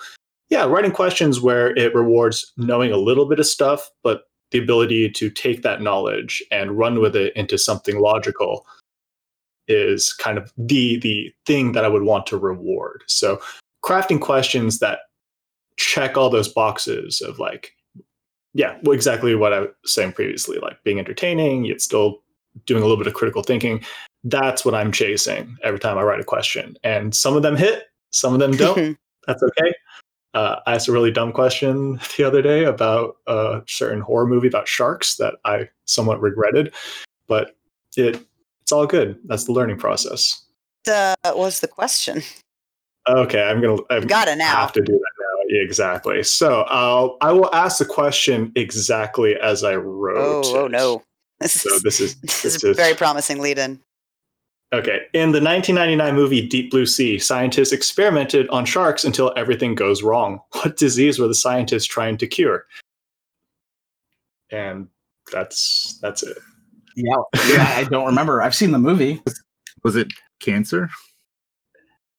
[0.51, 5.09] yeah, writing questions where it rewards knowing a little bit of stuff, but the ability
[5.09, 8.67] to take that knowledge and run with it into something logical
[9.69, 13.03] is kind of the the thing that I would want to reward.
[13.07, 13.41] So,
[13.83, 14.99] crafting questions that
[15.77, 17.73] check all those boxes of like
[18.53, 22.21] yeah, well, exactly what I was saying previously, like being entertaining, yet still
[22.65, 23.81] doing a little bit of critical thinking.
[24.25, 26.75] That's what I'm chasing every time I write a question.
[26.83, 28.97] And some of them hit, some of them don't.
[29.27, 29.73] That's okay.
[30.33, 34.47] Uh, I asked a really dumb question the other day about a certain horror movie
[34.47, 36.73] about sharks that I somewhat regretted,
[37.27, 37.55] but
[37.97, 38.21] it
[38.61, 39.19] it's all good.
[39.25, 40.43] That's the learning process.
[40.87, 42.21] Uh, what was the question?
[43.07, 43.81] Okay, I'm gonna.
[43.89, 44.45] I've Got it now.
[44.55, 45.61] have to do that now.
[45.61, 46.23] Exactly.
[46.23, 50.45] So I'll I will ask the question exactly as I wrote.
[50.45, 51.03] Oh, oh no.
[51.39, 53.79] This So is, this is this this is a very promising lead in.
[54.73, 55.01] Okay.
[55.13, 60.39] In the 1999 movie Deep Blue Sea, scientists experimented on sharks until everything goes wrong.
[60.63, 62.65] What disease were the scientists trying to cure?
[64.49, 64.87] And
[65.31, 66.37] that's that's it.
[66.95, 67.15] Yeah,
[67.47, 68.41] yeah, I don't remember.
[68.41, 69.21] I've seen the movie.
[69.83, 70.07] Was it
[70.39, 70.89] cancer?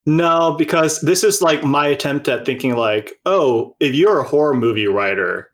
[0.05, 4.55] No, because this is like my attempt at thinking like, oh, if you're a horror
[4.55, 5.51] movie writer,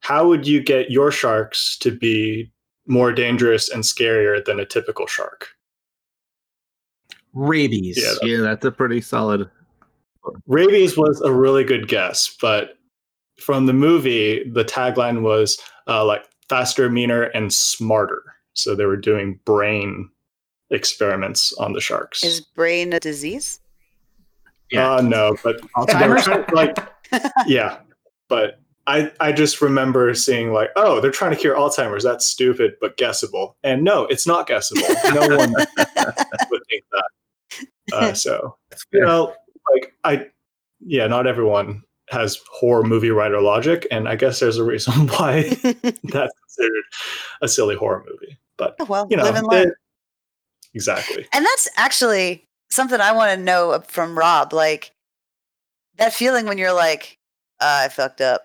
[0.00, 2.50] how would you get your sharks to be
[2.86, 5.48] more dangerous and scarier than a typical shark?
[7.32, 7.98] Rabies.
[7.98, 9.48] Yeah, Yeah, that's a pretty solid.
[10.46, 12.78] Rabies was a really good guess, but
[13.40, 18.22] from the movie, the tagline was uh, like faster, meaner, and smarter.
[18.54, 20.08] So they were doing brain
[20.70, 22.22] experiments on the sharks.
[22.22, 23.60] Is brain a disease?
[24.70, 24.92] Yeah.
[24.94, 26.24] Uh, no, but Alzheimer's.
[26.24, 26.76] trying- like,
[27.46, 27.78] yeah,
[28.28, 32.04] but I I just remember seeing like, oh, they're trying to cure Alzheimer's.
[32.04, 33.56] That's stupid, but guessable.
[33.64, 34.82] And no, it's not guessable.
[35.12, 37.04] No one would think that.
[37.92, 38.56] Uh, so
[38.92, 39.34] you know,
[39.72, 40.26] like I,
[40.80, 45.42] yeah, not everyone has horror movie writer logic, and I guess there's a reason why
[45.62, 46.84] that's considered
[47.40, 48.38] a silly horror movie.
[48.56, 49.68] But Oh, well, you know, live and learn.
[49.68, 49.74] it-
[50.74, 51.26] exactly.
[51.32, 54.52] And that's actually something I want to know from Rob.
[54.52, 54.92] Like
[55.96, 57.18] that feeling when you're like,
[57.60, 58.42] uh, I fucked up.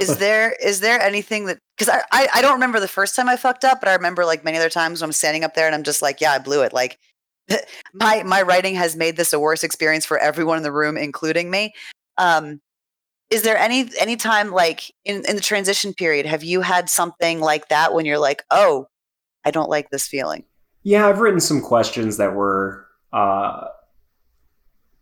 [0.00, 3.28] is there is there anything that because I, I I don't remember the first time
[3.28, 5.66] I fucked up, but I remember like many other times when I'm standing up there
[5.66, 6.72] and I'm just like, yeah, I blew it.
[6.72, 6.98] Like
[7.94, 11.50] my my writing has made this a worse experience for everyone in the room, including
[11.50, 11.74] me.
[12.18, 12.60] Um,
[13.30, 17.40] is there any any time like in in the transition period have you had something
[17.40, 18.86] like that when you're like, oh,
[19.44, 20.44] I don't like this feeling?
[20.82, 23.68] Yeah, I've written some questions that were uh,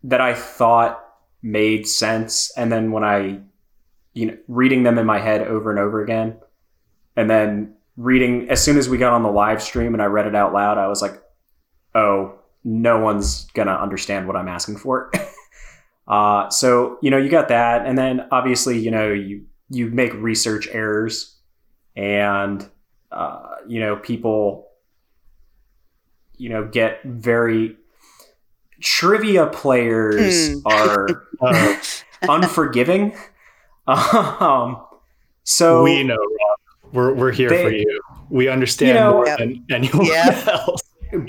[0.03, 1.03] that I thought
[1.41, 3.39] made sense, and then when I,
[4.13, 6.37] you know, reading them in my head over and over again,
[7.15, 10.25] and then reading as soon as we got on the live stream and I read
[10.25, 11.21] it out loud, I was like,
[11.95, 15.11] oh, no one's gonna understand what I'm asking for.
[16.07, 20.13] uh, so you know, you got that, and then obviously, you know, you you make
[20.13, 21.35] research errors,
[21.95, 22.67] and
[23.11, 24.67] uh, you know, people
[26.37, 27.75] you know get very
[28.81, 30.59] trivia players Hmm.
[30.65, 31.07] are
[31.41, 31.75] Uh,
[32.29, 33.13] unforgiving
[33.87, 34.81] um
[35.43, 36.59] so we know, Rob.
[36.93, 38.01] We're we're here They- for you.
[38.29, 39.39] We understand You know- more Yep.
[39.39, 40.43] than anyone Yeah.
[40.47, 40.81] else.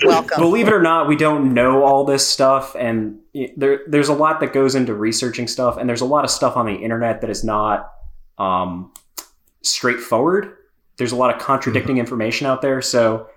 [0.03, 0.39] Welcome.
[0.41, 3.19] believe it or not we don't know all this stuff and
[3.55, 6.57] there there's a lot that goes into researching stuff and there's a lot of stuff
[6.57, 7.91] on the internet that is not
[8.37, 8.91] um
[9.61, 10.55] straightforward
[10.97, 13.27] there's a lot of contradicting information out there so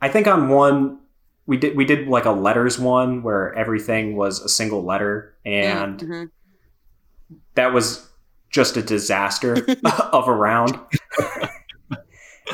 [0.00, 0.98] i think on one
[1.46, 6.00] we did we did like a letters one where everything was a single letter and
[6.00, 6.30] Mhm.
[7.54, 8.08] that was
[8.50, 9.56] just a disaster
[10.12, 10.78] of a round.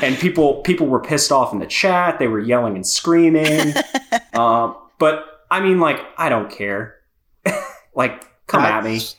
[0.01, 2.19] and people people were pissed off in the chat.
[2.19, 3.73] They were yelling and screaming.
[4.33, 6.95] um, but I mean, like, I don't care.
[7.95, 8.93] like, come at me.
[8.93, 9.15] That's-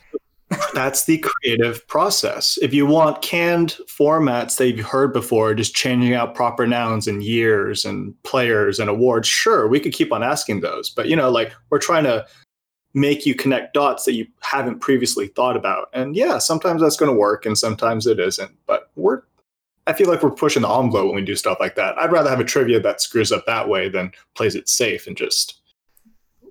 [0.73, 2.57] That's the creative process.
[2.61, 7.23] If you want canned formats that you've heard before, just changing out proper nouns and
[7.23, 10.89] years and players and awards, sure, we could keep on asking those.
[10.89, 12.25] But you know, like we're trying to
[12.93, 15.89] make you connect dots that you haven't previously thought about.
[15.93, 18.51] And yeah, sometimes that's going to work and sometimes it isn't.
[18.67, 19.23] But we're
[19.87, 21.97] I feel like we're pushing the envelope when we do stuff like that.
[21.97, 25.15] I'd rather have a trivia that screws up that way than plays it safe and
[25.15, 25.61] just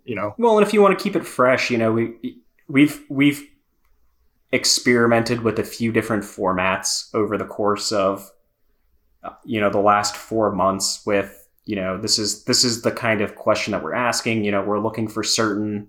[0.04, 3.02] you know Well, and if you want to keep it fresh, you know, we we've
[3.08, 3.48] we've
[4.52, 8.30] experimented with a few different formats over the course of
[9.44, 13.20] you know the last 4 months with you know this is this is the kind
[13.20, 15.88] of question that we're asking you know we're looking for certain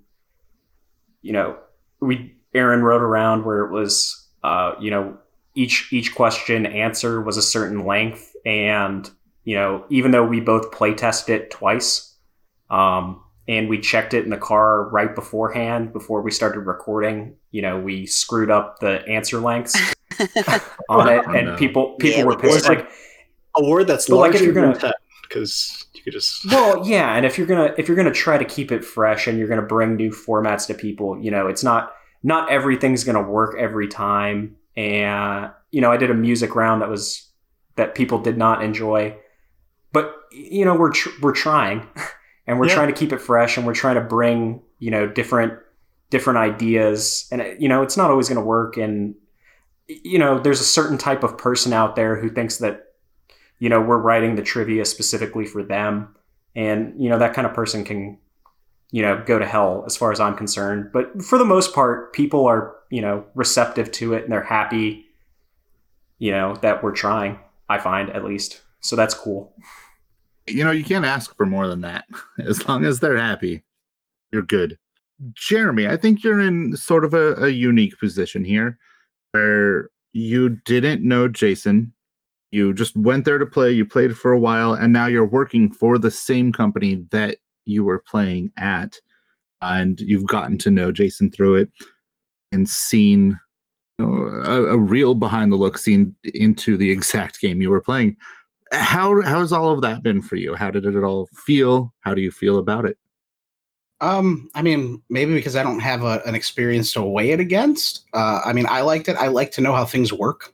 [1.22, 1.58] you know
[2.00, 5.18] we Aaron wrote around where it was uh you know
[5.56, 9.10] each each question answer was a certain length and
[9.44, 12.14] you know even though we both play tested it twice
[12.70, 17.62] um and we checked it in the car right beforehand before we started recording you
[17.62, 19.76] know we screwed up the answer lengths
[20.90, 21.56] on it Oh, and no.
[21.58, 22.78] people people Yeah, were pissed did.
[22.78, 22.90] like
[23.58, 24.94] a word that's But, like, if you're gonna-
[25.24, 28.46] because you could just well yeah and if you're gonna if you're gonna try to
[28.46, 31.94] keep it fresh and you're gonna bring new formats to people you know it's not
[32.24, 36.90] not everything's gonna work every time and you know i did a music round that
[36.90, 37.30] was
[37.76, 39.16] that people did not enjoy
[39.92, 41.88] but you know we're tr- we're trying
[42.48, 42.76] and we're Yeah.
[42.76, 45.54] trying to keep it fresh and we're trying to bring you know different
[46.12, 48.78] different ideas, and uh, you know, it's not always going to work.
[48.78, 49.16] And
[49.88, 52.84] you know, there's a certain type of person out there who thinks that
[53.60, 56.16] you know we're writing the trivia specifically for them,
[56.56, 58.20] and you know that kind of person can
[58.96, 60.92] you know go to hell as far as I'm concerned.
[60.94, 65.04] But for the most part, people are you know receptive to it and they're happy.
[66.18, 67.38] You know that we're trying.
[67.68, 68.62] I find at least.
[68.80, 69.54] So that's cool.
[70.48, 72.06] You know, you can't ask for more than that.
[72.40, 73.64] As long as they're happy,
[74.32, 74.78] you're good.
[75.34, 78.78] Jeremy, I think you're in sort of a, a unique position here
[79.32, 81.92] where you didn't know Jason.
[82.52, 85.70] You just went there to play, you played for a while, and now you're working
[85.70, 88.98] for the same company that you were playing at.
[89.62, 91.70] And you've gotten to know Jason through it
[92.52, 93.40] and seen
[93.98, 97.82] you know, a, a real behind the look scene into the exact game you were
[97.82, 98.18] playing.
[98.72, 100.56] How how has all of that been for you?
[100.56, 101.94] How did it all feel?
[102.02, 102.98] How do you feel about it?
[104.02, 108.04] Um, I mean, maybe because I don't have a, an experience to weigh it against.
[108.14, 109.16] Uh, I mean, I liked it.
[109.16, 110.54] I like to know how things work.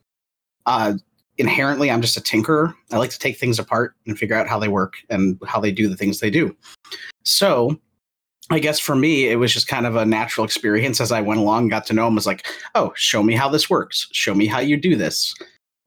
[0.66, 0.94] Uh,
[1.38, 2.74] inherently, I'm just a tinkerer.
[2.90, 5.72] I like to take things apart and figure out how they work and how they
[5.72, 6.56] do the things they do.
[7.24, 7.78] So,
[8.50, 11.40] I guess for me, it was just kind of a natural experience as I went
[11.40, 12.14] along, got to know him.
[12.14, 14.08] Was like, oh, show me how this works.
[14.12, 15.34] Show me how you do this.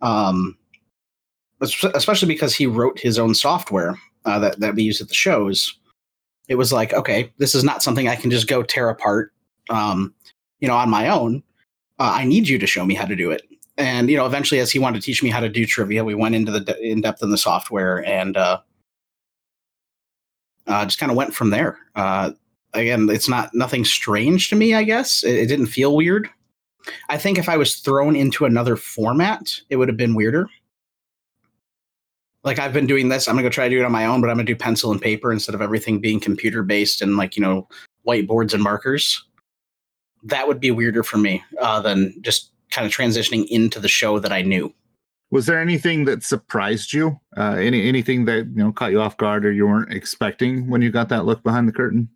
[0.01, 0.57] Um,
[1.61, 5.77] especially because he wrote his own software uh, that that we use at the shows.
[6.47, 9.33] It was like, okay, this is not something I can just go tear apart,
[9.69, 10.13] um,
[10.59, 11.43] you know, on my own.
[11.97, 13.41] Uh, I need you to show me how to do it.
[13.77, 16.15] And you know, eventually, as he wanted to teach me how to do trivia, we
[16.15, 18.59] went into the in depth in the software and uh,
[20.67, 21.77] uh, just kind of went from there.
[21.95, 22.31] Uh,
[22.73, 24.73] again, it's not nothing strange to me.
[24.73, 26.29] I guess it, it didn't feel weird.
[27.09, 30.47] I think if I was thrown into another format, it would have been weirder
[32.45, 33.27] like I've been doing this.
[33.27, 34.91] I'm gonna go try to do it on my own, but I'm gonna do pencil
[34.91, 37.67] and paper instead of everything being computer based and like you know
[38.07, 39.25] whiteboards and markers.
[40.23, 44.19] That would be weirder for me uh, than just kind of transitioning into the show
[44.19, 44.73] that I knew.
[45.31, 47.19] Was there anything that surprised you?
[47.35, 50.81] Uh, any anything that you know caught you off guard or you weren't expecting when
[50.81, 52.09] you got that look behind the curtain?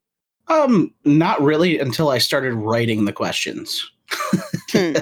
[0.47, 3.89] Um, not really until I started writing the questions.
[4.71, 4.93] hmm.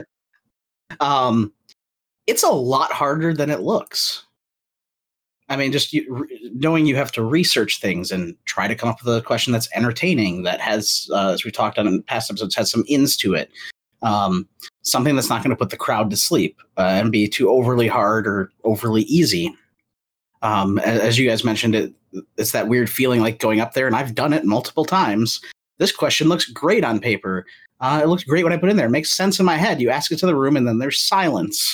[1.00, 1.54] um,
[2.28, 4.26] it's a lot harder than it looks.
[5.50, 9.02] I mean, just you, knowing you have to research things and try to come up
[9.04, 12.56] with a question that's entertaining, that has, uh, as we talked on in past episodes,
[12.56, 13.50] has some ins to it.
[14.02, 14.48] Um,
[14.84, 17.88] something that's not going to put the crowd to sleep uh, and be too overly
[17.88, 19.56] hard or overly easy.
[20.44, 21.94] Um, as, you guys mentioned, it
[22.38, 25.42] it's that weird feeling like going up there, and I've done it multiple times.
[25.78, 27.46] This question looks great on paper.
[27.80, 28.88] Uh, it looks great when I put in there.
[28.88, 29.82] It makes sense in my head.
[29.82, 31.74] You ask it to the room, and then there's silence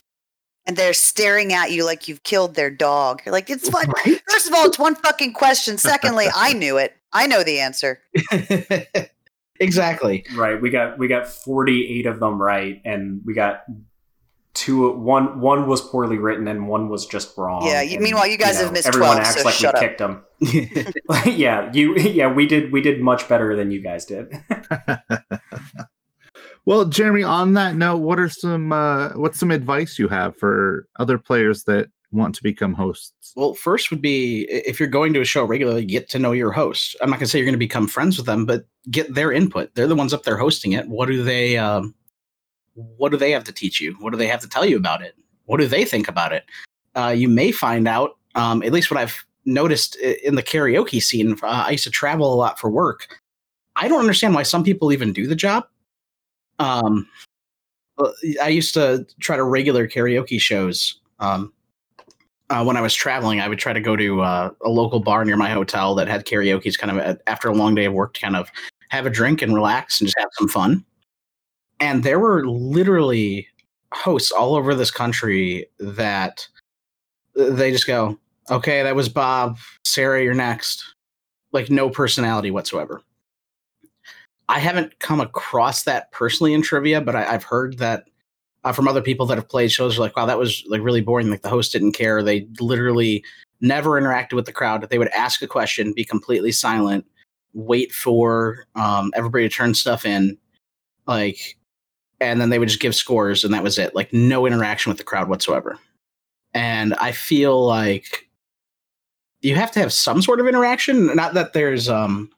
[0.65, 3.21] and they're staring at you like you've killed their dog.
[3.25, 3.85] You're like, it's fun.
[4.05, 4.21] Right?
[4.29, 5.77] First of all, it's one fucking question.
[5.77, 6.95] Secondly, I knew it.
[7.11, 8.01] I know the answer.
[9.59, 10.25] exactly.
[10.35, 10.61] Right.
[10.61, 13.63] We got we got 48 of them right, and we got
[14.53, 17.65] two one one was poorly written and one was just wrong.
[17.65, 17.81] Yeah.
[17.81, 19.75] You, meanwhile, you guys you know, have missed everyone 12, acts so like we up.
[19.79, 20.23] kicked them.
[21.37, 21.71] yeah.
[21.73, 21.95] You.
[21.97, 22.31] Yeah.
[22.31, 22.71] We did.
[22.71, 24.31] We did much better than you guys did.
[26.65, 30.87] Well, Jeremy, on that note, what are some uh, what's some advice you have for
[30.97, 33.33] other players that want to become hosts?
[33.35, 36.51] Well, first would be if you're going to a show regularly, get to know your
[36.51, 36.95] host.
[37.01, 39.31] I'm not going to say you're going to become friends with them, but get their
[39.31, 39.73] input.
[39.75, 40.87] They're the ones up there hosting it.
[40.87, 41.95] What do they um,
[42.75, 43.95] what do they have to teach you?
[43.99, 45.15] What do they have to tell you about it?
[45.45, 46.45] What do they think about it?
[46.95, 51.33] Uh, you may find out, um, at least what I've noticed in the karaoke scene.
[51.43, 53.19] Uh, I used to travel a lot for work.
[53.75, 55.65] I don't understand why some people even do the job
[56.59, 57.07] um,
[58.41, 60.99] I used to try to regular karaoke shows.
[61.19, 61.53] Um,
[62.53, 65.25] uh, when I was traveling, I would try to go to uh, a local bar
[65.25, 68.21] near my hotel that had karaoke's kind of after a long day of work to
[68.21, 68.51] kind of
[68.89, 70.85] have a drink and relax and just have some fun.
[71.79, 73.47] And there were literally
[73.93, 76.47] hosts all over this country that
[77.35, 78.17] they just go,
[78.49, 79.57] okay, that was Bob.
[79.83, 80.83] Sarah, you're next.
[81.51, 83.01] Like no personality whatsoever.
[84.49, 88.05] I haven't come across that personally in trivia, but I, have heard that
[88.63, 89.97] uh, from other people that have played shows.
[89.97, 91.29] are Like, wow, that was like really boring.
[91.29, 92.23] Like the host didn't care.
[92.23, 93.23] They literally
[93.61, 94.87] never interacted with the crowd.
[94.89, 97.05] They would ask a question, be completely silent,
[97.53, 100.37] wait for um, everybody to turn stuff in,
[101.07, 101.57] like,
[102.19, 103.95] and then they would just give scores, and that was it.
[103.95, 105.77] Like no interaction with the crowd whatsoever.
[106.53, 108.29] And I feel like
[109.41, 111.13] you have to have some sort of interaction.
[111.15, 112.29] Not that there's um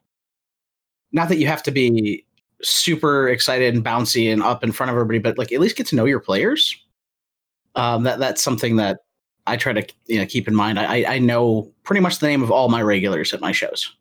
[1.12, 2.26] not that you have to be
[2.62, 5.88] super excited and bouncy and up in front of everybody, but like at least get
[5.88, 6.76] to know your players.
[7.76, 9.00] Um, that that's something that
[9.48, 10.80] I try to you know keep in mind.
[10.80, 13.94] I I know pretty much the name of all my regulars at my shows,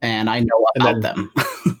[0.00, 1.80] and I know about then, them.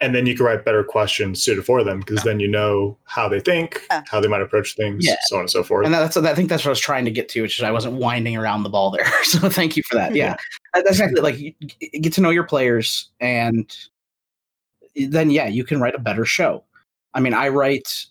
[0.00, 3.28] and then you can write better questions suited for them because then you know how
[3.28, 4.02] they think, Yeah.
[4.10, 5.16] how they might approach things, Yeah.
[5.26, 5.86] so on and so forth.
[5.86, 7.70] And that's I think that's what I was trying to get to, which is I
[7.70, 9.06] wasn't winding around the ball there.
[9.24, 10.14] So thank you for that.
[10.14, 10.36] Yeah,
[10.74, 13.74] that's exactly like you you get to know your players, and
[14.96, 16.64] then yeah, you can write a better show.
[17.14, 18.06] I mean, I write,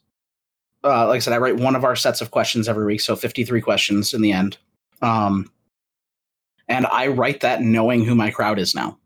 [0.84, 3.16] uh, like I said, I write one of our sets of questions every week, so
[3.16, 4.58] fifty-three questions in the end.
[5.02, 5.52] Um,
[6.68, 8.98] and I write that knowing who my crowd is now.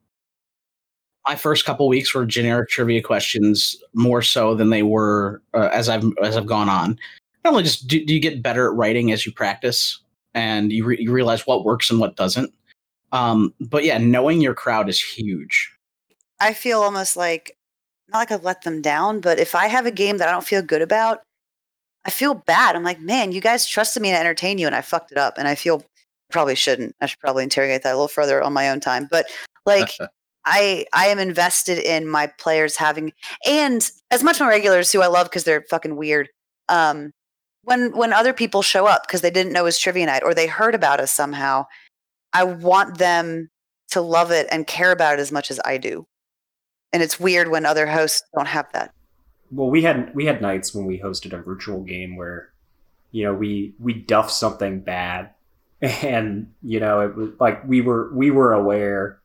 [1.27, 5.89] My first couple weeks were generic trivia questions more so than they were uh, as
[5.89, 6.97] I've as I've gone on
[7.43, 9.99] not only just do, do you get better at writing as you practice
[10.33, 12.53] and you, re- you realize what works and what doesn't
[13.11, 15.71] um, but yeah knowing your crowd is huge
[16.39, 17.57] I feel almost like
[18.11, 20.45] not like I've let them down, but if I have a game that I don't
[20.45, 21.21] feel good about,
[22.05, 22.75] I feel bad.
[22.75, 25.37] I'm like, man, you guys trusted me to entertain you and I fucked it up.
[25.37, 25.83] And I feel
[26.29, 26.95] probably shouldn't.
[27.01, 29.07] I should probably interrogate that a little further on my own time.
[29.09, 29.27] But
[29.65, 29.91] like
[30.45, 33.13] I I am invested in my players having
[33.45, 36.29] and as much my regulars who I love because they're fucking weird.
[36.69, 37.11] Um
[37.63, 40.33] when when other people show up because they didn't know it was trivia night or
[40.33, 41.65] they heard about us somehow,
[42.33, 43.49] I want them
[43.91, 46.05] to love it and care about it as much as I do.
[46.93, 48.93] And it's weird when other hosts don't have that.
[49.51, 52.49] well we had we had nights when we hosted a virtual game where
[53.11, 55.31] you know we we duffed something bad
[55.81, 59.19] and you know it was like we were we were aware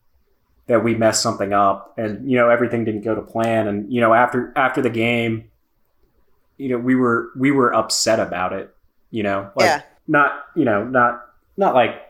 [0.67, 4.01] that we messed something up and you know everything didn't go to plan and you
[4.01, 5.51] know after after the game
[6.57, 8.75] you know we were we were upset about it
[9.11, 9.83] you know like Yeah.
[10.09, 11.21] not you know not
[11.59, 12.01] not like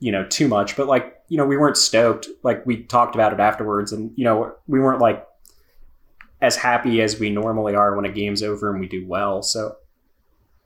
[0.00, 3.32] you know too much but like you know we weren't stoked like we talked about
[3.32, 5.26] it afterwards and you know we weren't like
[6.40, 9.42] as happy as we normally are when a game's over and we do well.
[9.42, 9.76] So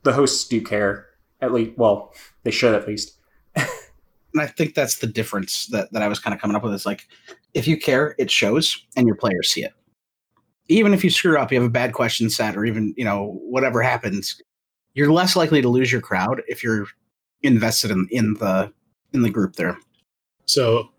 [0.03, 1.07] the hosts do care
[1.41, 3.17] at least well they should at least.
[3.55, 6.73] And i think that's the difference that, that i was kind of coming up with
[6.73, 7.07] is like
[7.53, 9.73] if you care it shows and your players see it.
[10.69, 13.39] Even if you screw up you have a bad question set or even you know
[13.43, 14.41] whatever happens
[14.95, 16.87] you're less likely to lose your crowd if you're
[17.43, 18.73] invested in in the
[19.13, 19.77] in the group there
[20.45, 20.89] So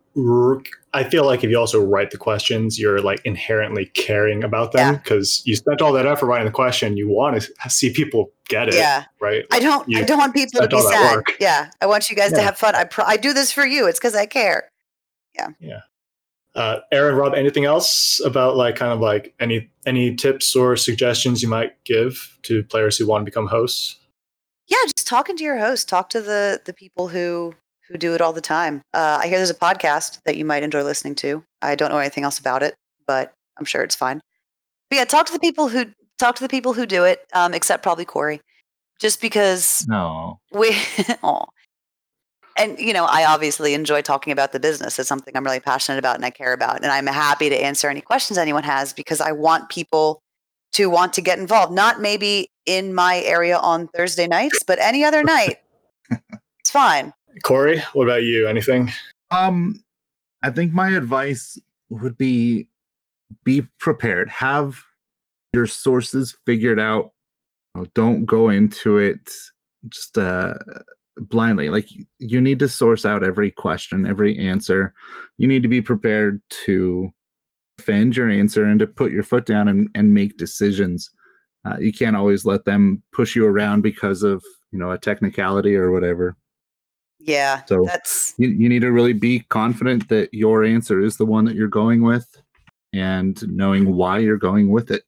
[0.93, 4.93] I feel like if you also write the questions, you're like inherently caring about them
[4.95, 4.99] Yeah.
[4.99, 6.97] because you spent all that effort writing the question.
[6.97, 9.05] You want to see people get it, Yeah.
[9.21, 9.45] right?
[9.51, 11.25] I don't I don't want people to be sad.
[11.41, 11.71] Yeah.
[11.81, 12.75] I want you guys to have fun.
[12.77, 13.87] I pro- I do this for you.
[13.89, 14.71] It's cuz I care.
[15.35, 15.49] Yeah.
[15.59, 15.81] Yeah.
[16.55, 21.43] Uh, Aaron, Rob, anything else about like kind of like any any tips or suggestions
[21.43, 23.97] you might give to players who want to become hosts?
[24.69, 25.89] Yeah, just talking to your host.
[25.89, 27.55] Talk to the the people who
[27.89, 28.83] who do it all the time.
[28.93, 31.45] Uh, I hear there's a podcast that you might enjoy listening to.
[31.63, 32.75] I don't know anything else about it,
[33.07, 34.21] but I'm sure it's fine.
[34.91, 35.87] But yeah, talk to the people who
[36.19, 38.41] talk to the people who do it, um, except probably Corey,
[39.01, 40.39] just because No.
[40.53, 40.77] we.
[41.23, 41.47] aw.
[42.57, 44.99] And you know, I obviously enjoy talking about the business.
[44.99, 47.89] It's something I'm really passionate about and I care about, and I'm happy to answer
[47.91, 50.23] any questions anyone has because I want people
[50.75, 51.73] to want to get involved.
[51.73, 55.57] Not maybe in my area on Thursday nights, but any other night.
[56.61, 57.13] it's fine.
[57.43, 58.47] Corey, what about you?
[58.47, 58.93] Anything?
[59.31, 59.83] Um,
[60.43, 61.59] I think my advice
[61.91, 62.69] would be
[63.45, 64.29] be prepared.
[64.29, 64.79] Have
[65.53, 67.13] your sources figured out.
[67.95, 69.31] Don't go into it
[69.89, 70.55] just uh,
[71.17, 71.69] blindly.
[71.71, 74.95] Like you- need to source out every question, every answer.
[75.39, 77.13] You need to be prepared to
[77.79, 81.11] defend your answer and to put your foot down and, and make decisions.
[81.65, 85.75] Uh, you can't always let them push you around because of you know a technicality
[85.75, 86.37] or whatever.
[87.27, 91.25] Yeah, So that's you, you need to really be confident that your answer is the
[91.27, 92.41] one that you're going with
[92.93, 95.05] and knowing why you're going with it.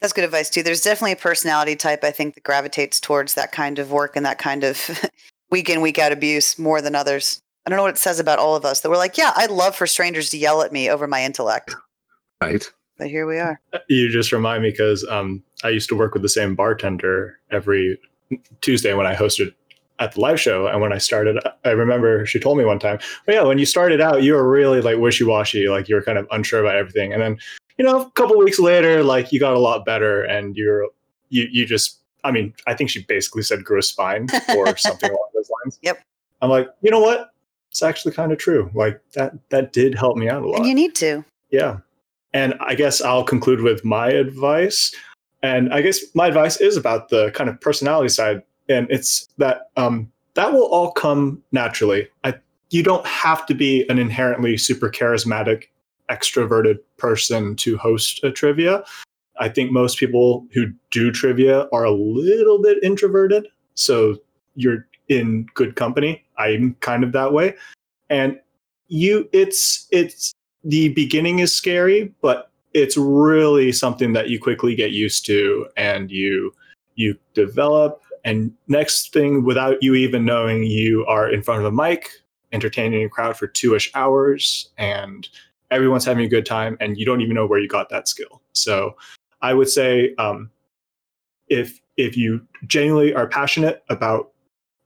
[0.00, 0.62] that's good advice too.
[0.62, 4.26] There's definitely a personality type I think that gravitates towards that kind of work and
[4.26, 5.00] that kind of
[5.50, 7.40] week in week out abuse more than others.
[7.66, 9.50] I don't know what it says about all of us that we're like, yeah, I'd
[9.50, 11.74] love for strangers to yell at me over my intellect,
[12.42, 12.64] Right.
[12.98, 13.60] but here we are.
[13.88, 17.98] You just remind me because um, I used to work with the same bartender every
[18.62, 19.54] Tuesday when I hosted
[20.00, 20.66] at the live show.
[20.66, 22.98] And when I started, I remember she told me one time,
[23.28, 26.02] "Oh yeah, when you started out, you were really like wishy washy, like you were
[26.02, 27.38] kind of unsure about everything." And then,
[27.78, 30.86] you know, a couple weeks later, like you got a lot better, and you're
[31.28, 31.98] you you just.
[32.22, 35.78] I mean, I think she basically said grew a spine or something along those lines.
[35.80, 36.02] Yep.
[36.42, 37.30] I'm like, you know what?
[37.70, 38.70] It's actually kind of true.
[38.74, 40.58] Like that that did help me out a lot.
[40.58, 41.24] And you need to.
[41.50, 41.78] Yeah.
[42.34, 44.94] And I guess I'll conclude with my advice.
[45.42, 48.42] And I guess my advice is about the kind of personality side.
[48.70, 52.08] And it's that um, that will all come naturally.
[52.24, 52.34] I,
[52.70, 55.64] you don't have to be an inherently super charismatic,
[56.08, 58.84] extroverted person to host a trivia.
[59.38, 63.48] I think most people who do trivia are a little bit introverted.
[63.74, 64.18] So
[64.54, 66.24] you're in good company.
[66.38, 67.56] I'm kind of that way.
[68.08, 68.38] And
[68.88, 70.32] you it's it's
[70.64, 76.10] the beginning is scary, but it's really something that you quickly get used to and
[76.10, 76.52] you
[76.94, 81.72] you develop and next thing without you even knowing you are in front of a
[81.72, 82.10] mic
[82.52, 85.28] entertaining a crowd for two-ish hours and
[85.70, 88.42] everyone's having a good time and you don't even know where you got that skill.
[88.52, 88.96] So
[89.42, 90.50] i would say um,
[91.48, 94.32] if if you genuinely are passionate about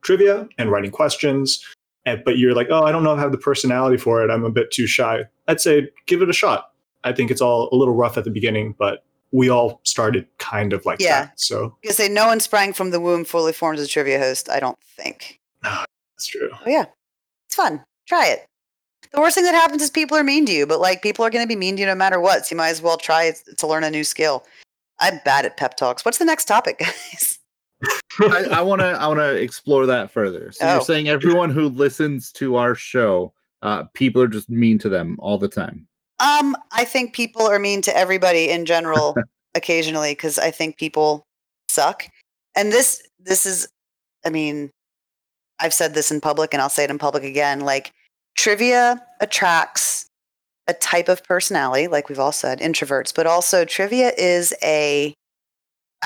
[0.03, 1.64] trivia and writing questions
[2.07, 4.30] and, but you're like oh i don't know i have the personality for it.
[4.30, 6.70] I'm a bit too shy i'd say give it a shot.
[7.03, 9.05] I think it's all a little rough at the beginning but
[9.35, 11.22] we all started kind of like Yeah.
[11.26, 14.18] that so you say no one sprang from the womb fully formed as a trivia
[14.18, 14.49] host.
[14.49, 15.41] I don't think.
[15.62, 16.85] that's true Oh yeah,
[17.49, 17.82] it's fun.
[18.07, 18.47] Try it.
[19.12, 21.30] The worst thing that happens is people are mean to you, but like people are
[21.30, 22.47] going to be mean to you no matter what.
[22.47, 24.45] So you might as well try to learn a new skill.
[25.01, 26.05] I'm bad at pep talks.
[26.05, 27.39] What's the next topic, guys?
[28.53, 30.53] I want to I want to explore that further.
[30.53, 30.72] So Oh.
[30.74, 33.32] you're saying everyone who listens to our show,
[33.62, 35.87] uh, people are just mean to them all the time.
[36.21, 39.17] Um, I think people are mean to everybody in general
[39.55, 41.25] occasionally because I think people
[41.69, 42.05] suck.
[42.57, 43.69] And this this is
[44.25, 44.71] I mean,
[45.59, 47.61] I've said this in public and I'll say it in public again.
[47.61, 47.93] Like
[48.37, 50.07] trivia attracts
[50.67, 55.15] a type of personality, like we've all said, introverts, but also trivia is a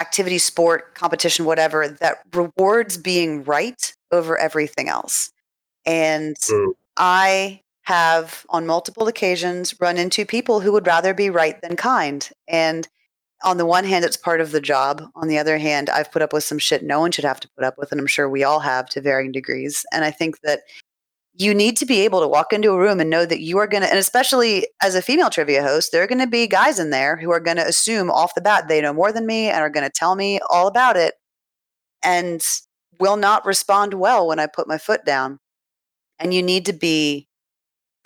[0.00, 5.30] activity, sport, competition, whatever, that rewards being right over everything else.
[5.84, 6.76] And True.
[6.96, 12.28] I have on multiple occasions run into people who would rather be right than kind.
[12.46, 12.86] And
[13.44, 15.02] on the one hand, it's part of the job.
[15.14, 17.48] On the other hand, I've put up with some shit no one should have to
[17.56, 19.86] put up with, and I'm sure we all have to varying degrees.
[19.90, 20.60] And I think that
[21.32, 23.66] you need to be able to walk into a room and know that you are
[23.66, 26.78] going to, and especially as a female trivia host, there are going to be guys
[26.78, 29.48] in there who are going to assume off the bat they know more than me
[29.48, 31.14] and are going to tell me all about it
[32.02, 32.44] and
[33.00, 35.38] will not respond well when I put my foot down.
[36.18, 37.27] And you need to be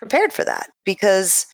[0.03, 1.47] prepared for that because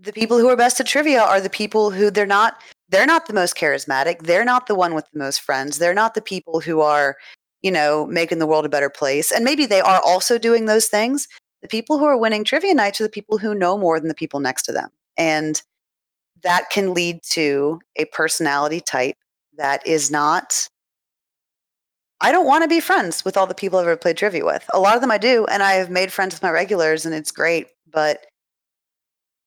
[0.00, 3.26] the people who are best at trivia are the people who they're not they're not
[3.26, 4.22] the most charismatic.
[4.22, 5.78] They're not the one with the most friends.
[5.78, 7.16] They're not the people who are
[7.62, 9.30] you know making the world a better place.
[9.30, 11.28] And maybe they are also doing those things.
[11.62, 14.14] The people who are winning trivia nights are the people who know more than the
[14.14, 14.88] people next to them.
[15.16, 15.62] And
[16.42, 19.16] that can lead to a personality type
[19.56, 20.68] that is not
[22.20, 24.64] I don't want to be friends with all the people I've ever played trivia with.
[24.72, 27.12] A lot of them I do, and I have made friends with my regulars, and
[27.12, 27.66] it's great.
[27.92, 28.26] But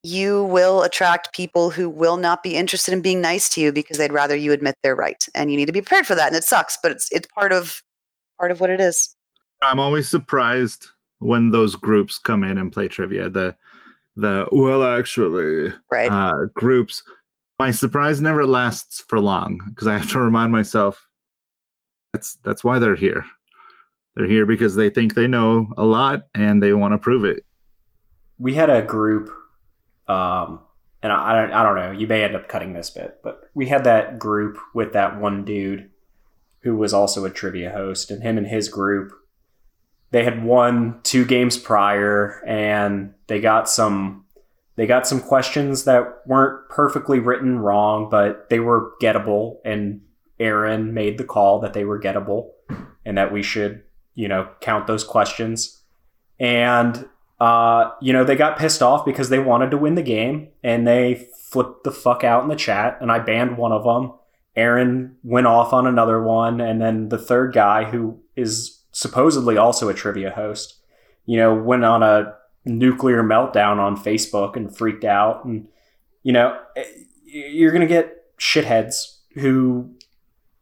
[0.02, 3.98] you will attract people who will not be interested in being nice to you because
[3.98, 6.28] they'd rather you admit they're right, and you need to be prepared for that.
[6.28, 7.82] And it sucks, but it's it's part of
[8.38, 9.14] part of what it is.
[9.62, 10.86] I'm always surprised
[11.18, 13.28] when those groups come in and play trivia.
[13.28, 13.56] The
[14.16, 16.10] the well actually Right?
[16.10, 17.02] uh, groups.
[17.58, 21.06] My surprise never lasts for long because I have to remind myself
[22.12, 23.24] that's that's why they're here.
[24.14, 27.44] They're here because they think they know a lot and they want to prove it.
[28.38, 29.30] We had a group
[30.08, 30.60] um
[31.02, 33.50] and I, I don't I don't know you may end up cutting this bit but
[33.54, 35.90] we had that group with that one dude
[36.60, 39.12] who was also a trivia host and him and his group
[40.10, 44.24] they had won two games prior and they got some
[44.76, 50.00] they got some questions that weren't perfectly written wrong but they were gettable and
[50.38, 52.50] Aaron made the call that they were gettable
[53.04, 53.82] and that we should
[54.14, 55.82] you know count those questions.
[56.38, 57.08] And
[57.38, 60.86] uh, you know, they got pissed off because they wanted to win the game and
[60.86, 64.14] they flipped the fuck out in the chat and I banned one of them.
[64.54, 69.88] Aaron went off on another one and then the third guy who is supposedly also
[69.90, 70.80] a trivia host,
[71.26, 72.34] you know, went on a
[72.64, 75.68] nuclear meltdown on Facebook and freaked out and
[76.22, 76.84] you know, eh,
[77.24, 79.94] you're going to get shitheads who,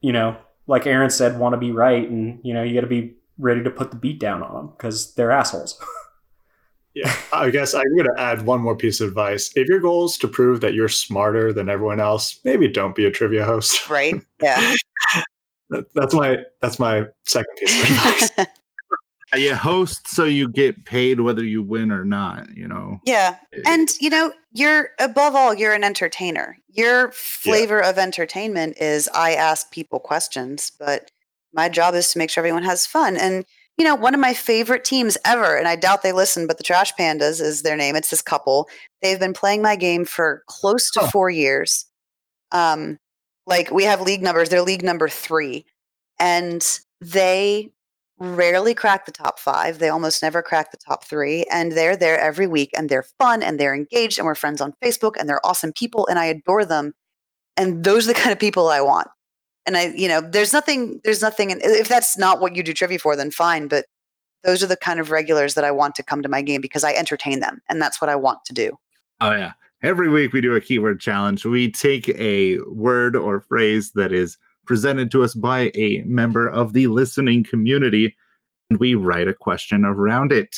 [0.00, 2.88] you know, like Aaron said want to be right and you know, you got to
[2.88, 5.80] be ready to put the beat down on them cuz they're assholes.
[6.94, 9.50] Yeah, I guess I'm going to add one more piece of advice.
[9.56, 13.04] If your goal is to prove that you're smarter than everyone else, maybe don't be
[13.04, 13.88] a trivia host.
[13.90, 14.14] right?
[14.42, 14.74] Yeah.
[15.70, 18.30] That- That's my that's my second piece of advice.
[18.38, 18.44] Uh,
[19.36, 22.54] You host so you get paid whether you win or not.
[22.56, 23.00] You know.
[23.04, 23.36] yeah.
[23.66, 26.56] And you know, you're above all, you're an entertainer.
[26.68, 31.10] Your flavor of entertainment is I ask people questions, but
[31.52, 33.16] my job is to make sure everyone has fun.
[33.16, 33.44] And
[33.78, 36.64] you know, one of my favorite teams ever, and I doubt they listen, but the
[36.64, 37.96] Trash Pandas is their name.
[37.96, 38.68] It's this couple.
[39.02, 41.06] They've been playing my game for close to Oh.
[41.08, 41.86] four years.
[42.52, 42.98] Um,
[43.46, 45.66] like we have league numbers, they're league number three.
[46.18, 46.64] And
[47.00, 47.70] they
[48.18, 49.78] rarely crack the top five.
[49.80, 51.44] They almost never crack the top three.
[51.50, 54.74] And they're there every week and they're fun and they're engaged and we're friends on
[54.82, 56.94] Facebook and they're awesome people and I adore them.
[57.56, 59.08] And those are the kind of people I want.
[59.66, 62.74] And I, you know, there's nothing, there's nothing, and if that's not what you do
[62.74, 63.66] trivia for, then fine.
[63.66, 63.86] But
[64.44, 66.84] those are the kind of regulars that I want to come to my game because
[66.84, 68.78] I entertain them and that's what I want to do.
[69.20, 69.52] Oh yeah.
[69.82, 71.44] Every week we do a keyword challenge.
[71.44, 76.72] We take a word or phrase that is presented to us by a member of
[76.72, 78.14] the listening community
[78.70, 80.56] and we write a question around it.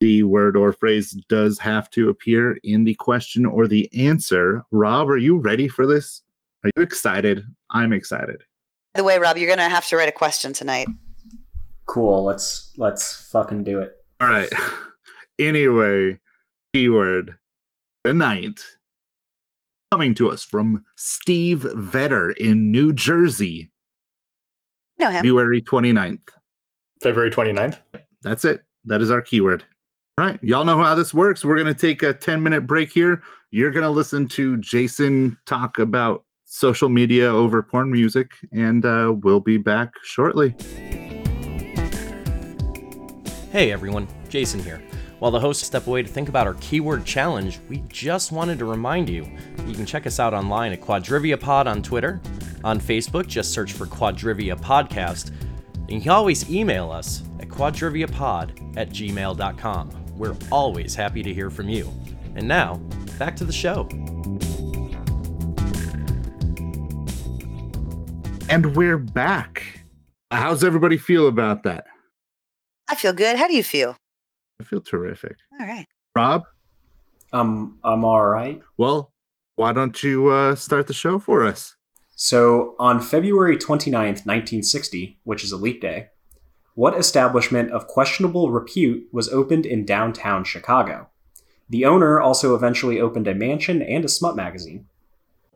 [0.00, 4.62] The word or phrase does have to appear in the question or the answer.
[4.70, 6.22] Rob, are you ready for this?
[6.64, 7.44] Are you excited?
[7.74, 8.42] I'm excited.
[8.94, 10.88] By the way, Rob, you're gonna have to write a question tonight.
[11.86, 12.24] Cool.
[12.24, 13.96] Let's let's fucking do it.
[14.20, 14.48] All right.
[15.36, 16.20] Anyway,
[16.72, 17.36] keyword
[18.04, 18.60] tonight
[19.90, 23.72] coming to us from Steve Vetter in New Jersey,
[24.98, 25.24] You know him.
[25.24, 26.20] February 29th.
[27.02, 27.78] February 29th.
[28.22, 28.62] That's it.
[28.84, 29.64] That is our keyword.
[30.16, 30.38] All right.
[30.40, 31.44] Y'all know how this works.
[31.44, 33.22] We're going to take a 10 minute break here.
[33.50, 36.24] You're going to listen to Jason talk about
[36.54, 40.54] social media over porn music, and uh, we'll be back shortly.
[43.50, 44.80] Hey everyone, Jason here.
[45.18, 48.66] While the hosts step away to think about our keyword challenge, we just wanted to
[48.66, 49.26] remind you
[49.66, 52.20] you can check us out online at Quadrivia Pod on Twitter.
[52.62, 55.32] On Facebook, just search for Quadrivia Podcast.
[55.74, 60.06] And you can always email us at quadriviapod at gmail.com.
[60.16, 61.92] We're always happy to hear from you.
[62.36, 62.76] And now,
[63.18, 63.88] back to the show.
[68.48, 69.62] And we're back.
[70.30, 71.86] How's everybody feel about that?
[72.88, 73.36] I feel good.
[73.36, 73.96] How do you feel?
[74.60, 75.36] I feel terrific.
[75.60, 75.86] All right.
[76.14, 76.42] Rob,
[77.32, 78.60] Um, I'm all right.
[78.76, 79.12] well,
[79.56, 81.74] why don't you uh, start the show for us?
[82.16, 86.08] So, on February 29th, 1960, which is a leap day,
[86.74, 91.08] what establishment of questionable repute was opened in downtown Chicago?
[91.68, 94.86] The owner also eventually opened a mansion and a smut magazine.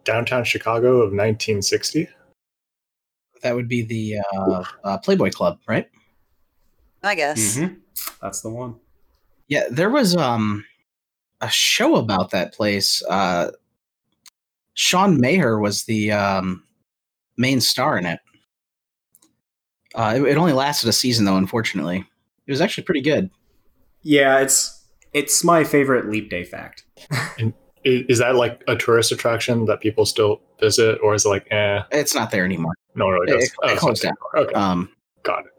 [0.05, 2.09] Downtown Chicago of 1960.
[3.43, 5.89] That would be the uh, uh, Playboy Club, right?
[7.03, 7.57] I guess.
[7.57, 7.79] Mhm.
[8.21, 8.77] That's the one.
[9.49, 10.65] Yeah, there was um
[11.41, 13.03] a show about that place.
[13.09, 13.51] Uh,
[14.75, 16.65] Sean Maher was the um,
[17.37, 18.21] main star in it.
[19.95, 20.23] Uh, it.
[20.23, 21.37] It only lasted a season, though.
[21.37, 22.05] Unfortunately,
[22.47, 23.31] it was actually pretty good.
[24.03, 26.85] Yeah, it's it's my favorite leap day fact.
[27.87, 31.47] I- Is that like a tourist attraction that people still visit, or is it like,
[31.51, 32.73] eh, It's not there anymore.
[32.95, 34.43] no one really It- it oh, it's closed not there.
[34.45, 34.91] Okay, Um,
[35.23, 35.53] got it.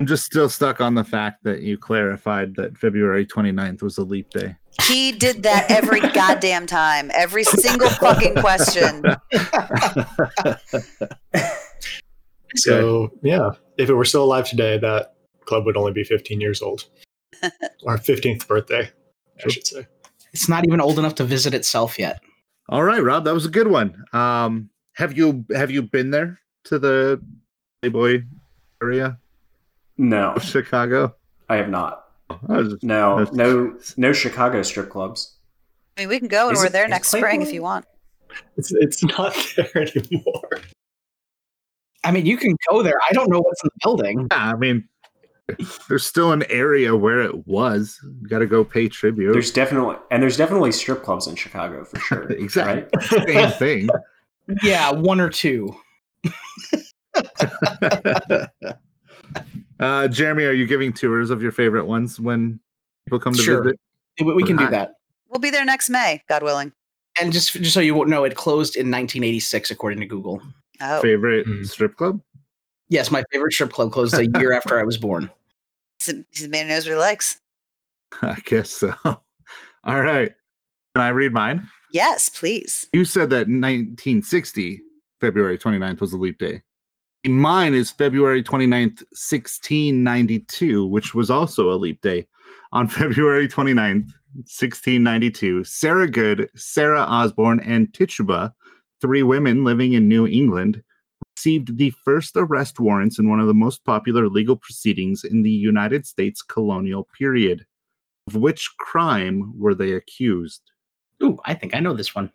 [0.00, 4.04] I'm just still stuck on the fact that you clarified that February 29th was a
[4.04, 4.54] leap day.
[4.82, 7.10] He did that every goddamn time.
[7.14, 9.02] Every single fucking question.
[12.56, 15.14] So yeah, if it were still alive today, that
[15.44, 16.86] club would only be 15 years old,
[17.82, 18.90] or 15th birthday,
[19.44, 19.86] I should say.
[20.38, 22.20] It's not even old enough to visit itself yet.
[22.68, 24.04] All right, Rob, that was a good one.
[24.12, 27.20] Um, have you have you been there to the
[27.82, 28.22] Playboy
[28.80, 29.18] area
[29.96, 31.16] No, of Chicago?
[31.48, 32.04] I have not.
[32.30, 35.34] I was just- No, That's- no, no Chicago strip clubs.
[35.96, 37.62] I mean, we can go and Is we're it- there is next spring if you
[37.62, 37.84] want.
[38.56, 40.60] It's it's not there anymore.
[42.04, 42.98] I mean, you can go there.
[43.10, 44.28] I don't know what's in the building.
[44.30, 44.88] yeah, I mean,
[45.88, 47.98] there's still an area where it was.
[48.22, 49.32] You got to go pay tribute.
[49.32, 52.30] There's definitely and there's definitely strip clubs in Chicago for sure.
[52.38, 52.84] Exactly.
[52.94, 53.26] right?
[53.26, 53.88] Same thing.
[54.62, 55.76] Yeah, one or two.
[59.80, 62.58] uh, Jeremy, are you giving tours of your favorite ones when
[63.06, 63.62] people come to Sure.
[63.62, 63.78] visit?
[64.24, 64.94] We we can do that.
[65.28, 66.72] We'll be there next May, God willing.
[67.20, 70.40] And just just so you know, it closed in 1986, according to Google.
[70.80, 71.64] Oh, Favorite Hmm.
[71.64, 72.20] strip club?
[72.88, 75.30] Yes, my favorite strip club closed a year after I was born.
[75.98, 77.40] He's a, man who knows what he likes.
[78.22, 78.94] I guess so.
[79.04, 79.22] All
[80.02, 80.32] right.
[80.94, 81.68] Can I read mine?
[81.92, 82.86] Yes, please.
[82.92, 84.80] You said that 1960,
[85.20, 86.62] February 29th was a leap day.
[87.26, 92.26] Mine is February 29th, 1692, which was also a leap day.
[92.72, 98.54] On February 29th, 1692, Sarah Good, Sarah Osborne, and Tituba,
[99.00, 100.82] three women living in New England,
[101.38, 105.50] received the first arrest warrants in one of the most popular legal proceedings in the
[105.50, 107.64] United States colonial period.
[108.26, 110.62] Of which crime were they accused?
[111.22, 112.32] Ooh, I think I know this one.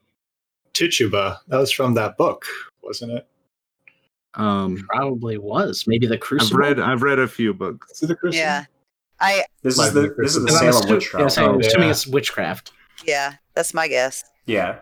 [0.71, 1.39] Tituba.
[1.49, 2.45] That was from that book,
[2.81, 3.27] wasn't it?
[4.35, 5.83] Um, Probably was.
[5.85, 7.91] Maybe the I've read I've read a few books.
[7.91, 8.39] Is it the Crucible?
[8.39, 8.65] Yeah.
[9.19, 11.29] I This Might is the the this is the I'm Salem assu- witch yeah, trial.
[11.29, 11.91] so I'm assuming yeah.
[11.91, 12.71] it's witchcraft.
[13.05, 14.23] yeah, that's my guess.
[14.45, 14.79] Yeah.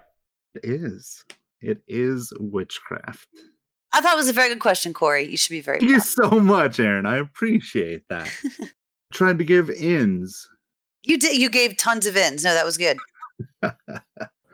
[0.55, 1.25] It is.
[1.61, 3.27] It is witchcraft.
[3.93, 5.27] I thought it was a very good question, Corey.
[5.27, 7.05] You should be very Thank you so much, Aaron.
[7.05, 8.29] I appreciate that.
[9.13, 10.47] Tried to give ins.
[11.03, 12.43] You did you gave tons of ins.
[12.43, 12.97] No, that was good.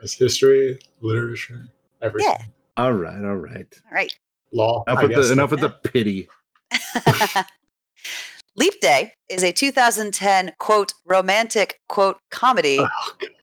[0.00, 1.66] It's history, literature,
[2.02, 2.30] everything.
[2.30, 2.44] Yeah.
[2.76, 3.66] All right, all right.
[3.90, 4.16] All right.
[4.52, 4.84] Law.
[4.86, 6.28] Enough I with the enough with the pity.
[8.58, 12.88] Leap Day is a 2010 quote romantic quote comedy Oh,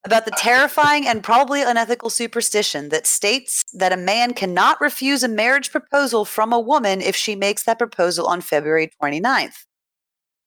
[0.04, 5.30] about the terrifying and probably unethical superstition that states that a man cannot refuse a
[5.30, 9.64] marriage proposal from a woman if she makes that proposal on February 29th,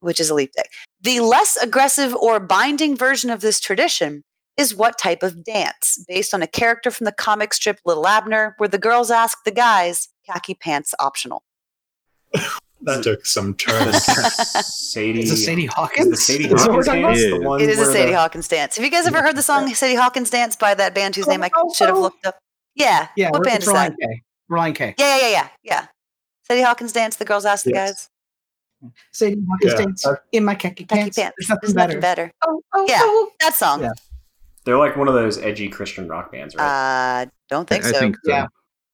[0.01, 0.64] which is a leap day.
[1.01, 4.23] The less aggressive or binding version of this tradition
[4.59, 8.55] is what type of dance, based on a character from the comic strip Little Abner,
[8.59, 11.43] where the girls ask the guys, khaki pants optional.
[12.83, 14.03] that took some turns.
[14.66, 15.20] Sadie.
[15.22, 16.11] Is it Sadie is Hawkins?
[16.11, 17.39] the Sadie Is that what Hawkins talking dance Yeah.
[17.39, 18.76] the It is a Sadie the- Hawkins dance.
[18.76, 21.43] Have you guys ever heard the song Sadie Hawkins Dance by that band whose name
[21.43, 22.39] I should have looked up?
[22.74, 23.09] Yeah.
[23.16, 23.93] Yeah, What band it's is that?
[23.93, 24.22] Relient K.
[24.51, 24.95] Relient K.
[24.99, 25.87] Yeah, yeah, yeah, yeah, yeah.
[26.45, 27.16] Sadie Hawkins dance.
[27.16, 28.09] The girls ask the guys.
[29.12, 31.16] Sadie Hawkins Yeah, dance I've- in my khaki Khaki pants.
[31.18, 31.35] pants.
[31.39, 31.93] There's nothing There's better.
[31.95, 32.33] nothing better.
[32.47, 32.99] Oh, oh, Yeah.
[33.03, 33.31] oh.
[33.41, 33.83] That song.
[33.83, 33.91] Yeah.
[34.64, 37.22] They're like one of those edgy Christian rock bands, right?
[37.22, 37.99] Uh, don't think I so.
[37.99, 38.31] think so.
[38.31, 38.47] Yeah.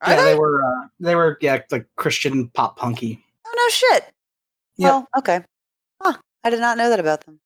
[0.03, 0.33] Are yeah, they?
[0.33, 0.63] they were.
[0.65, 1.39] Uh, they were.
[1.41, 3.24] Yeah, like Christian pop punky.
[3.55, 4.05] Oh no, shit.
[4.77, 4.91] Yep.
[4.91, 5.41] Well, okay.
[6.03, 6.17] Huh.
[6.43, 7.39] I did not know that about them.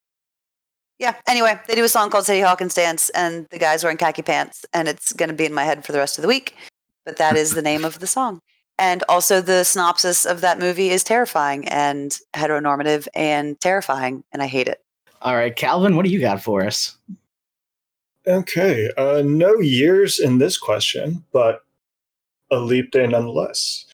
[0.98, 1.14] Yeah.
[1.28, 4.64] Anyway, they do a song called Sadie Hawkins Dance, and the guys wearing khaki pants,
[4.72, 6.56] and it's going to be in my head for the rest of the week.
[7.04, 8.40] But that is the name of the song.
[8.78, 14.46] And also, the synopsis of that movie is terrifying and heteronormative and terrifying, and I
[14.46, 14.80] hate it.
[15.20, 16.96] All right, Calvin, what do you got for us?
[18.26, 21.64] Okay, uh, no years in this question, but
[22.50, 23.86] a leap day nonetheless.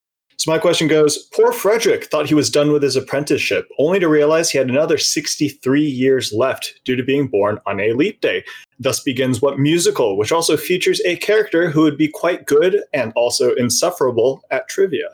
[0.45, 4.09] So my question goes: Poor Frederick thought he was done with his apprenticeship, only to
[4.09, 8.45] realize he had another 63 years left due to being born on a leap day.
[8.79, 13.11] Thus begins what musical, which also features a character who would be quite good and
[13.17, 15.09] also insufferable at trivia.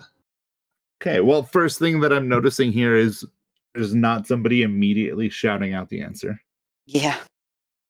[1.00, 1.20] Okay.
[1.20, 3.24] Well, first thing that I'm noticing here is
[3.76, 6.40] there's not somebody immediately shouting out the answer.
[6.86, 7.16] Yeah.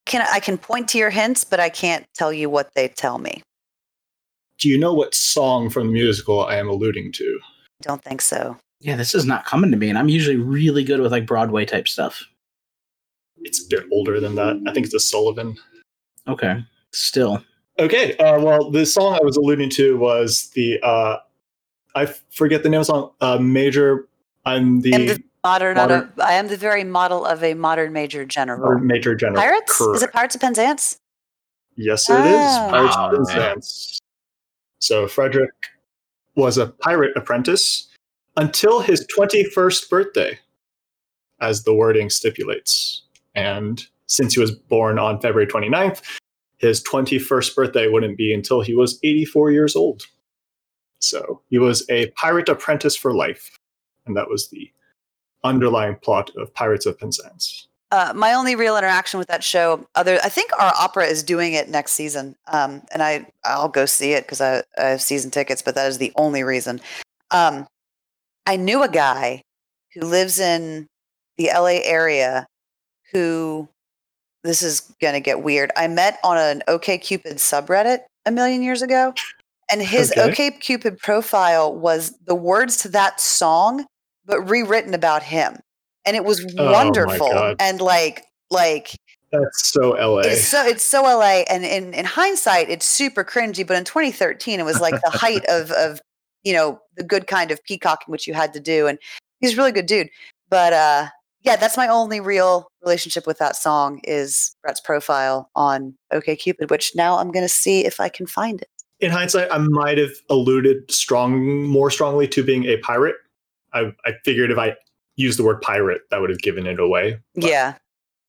[0.04, 3.16] Can I can point to your hints, but I can't tell you what they tell
[3.16, 3.40] me.
[4.60, 7.40] Do you know what song from the musical I am alluding to?
[7.82, 8.56] Don't think so.
[8.80, 11.64] Yeah, this is not coming to me, and I'm usually really good with like Broadway
[11.64, 12.22] type stuff.
[13.38, 14.62] It's a bit older than that.
[14.66, 15.56] I think it's a Sullivan.
[16.28, 17.42] Okay, still.
[17.78, 21.16] Okay, uh, well, the song I was alluding to was the uh,
[21.94, 23.10] I forget the name of the song.
[23.22, 24.08] Uh, Major,
[24.44, 27.94] I'm the, I am the modern, modern- I am the very model of a modern
[27.94, 28.78] major general.
[28.78, 29.40] Major General.
[29.40, 29.80] Pirates?
[29.80, 30.14] Is it Correct.
[30.14, 30.98] Pirates of Penzance?
[31.76, 32.20] Yes, it is.
[32.20, 32.66] Oh.
[32.70, 33.98] Pirates of Oh, Penzance.
[34.80, 35.52] So Frederick
[36.34, 37.88] was a pirate apprentice
[38.36, 40.38] until his 21st birthday,
[41.40, 43.02] as the wording stipulates.
[43.34, 46.02] And since he was born on February 29th,
[46.58, 50.02] his 21st birthday wouldn't be until he was 84 years old.
[51.00, 53.56] So he was a pirate apprentice for life.
[54.06, 54.70] And that was the
[55.44, 57.68] underlying plot of Pirates of Penzance.
[57.92, 61.54] Uh, my only real interaction with that show, other I think our opera is doing
[61.54, 65.30] it next season, um, and I I'll go see it because I, I have season
[65.32, 66.80] tickets, but that is the only reason.
[67.32, 67.66] Um,
[68.46, 69.42] I knew a guy
[69.94, 70.86] who lives in
[71.36, 72.46] the LA area
[73.12, 73.68] who
[74.44, 75.72] this is gonna get weird.
[75.76, 79.12] I met on an OKCupid subreddit a million years ago,
[79.70, 80.52] and his Okay.
[80.52, 83.84] OKCupid profile was the words to that song,
[84.24, 85.58] but rewritten about him,
[86.04, 87.56] and it was Oh wonderful God.
[87.60, 88.96] and like like
[89.32, 90.20] That's so LA.
[90.20, 93.66] it's so it's so LA, and in in hindsight, it's super cringy.
[93.66, 96.00] But in 2013, it was like the height of of
[96.44, 98.98] you know the good kind of peacocking, which you had to do, and
[99.40, 100.08] he's a really good dude.
[100.48, 101.06] But uh,
[101.42, 106.70] yeah, that's my only real relationship with that song is Brett's profile on OK Cupid,
[106.70, 108.68] which now I'm gonna see if I can find it.
[108.98, 113.16] in hindsight, I might have alluded strong, more strongly to being a pirate.
[113.72, 114.74] I, I figured if I
[115.16, 117.18] used the word pirate, that would have given it away.
[117.34, 117.74] But- yeah,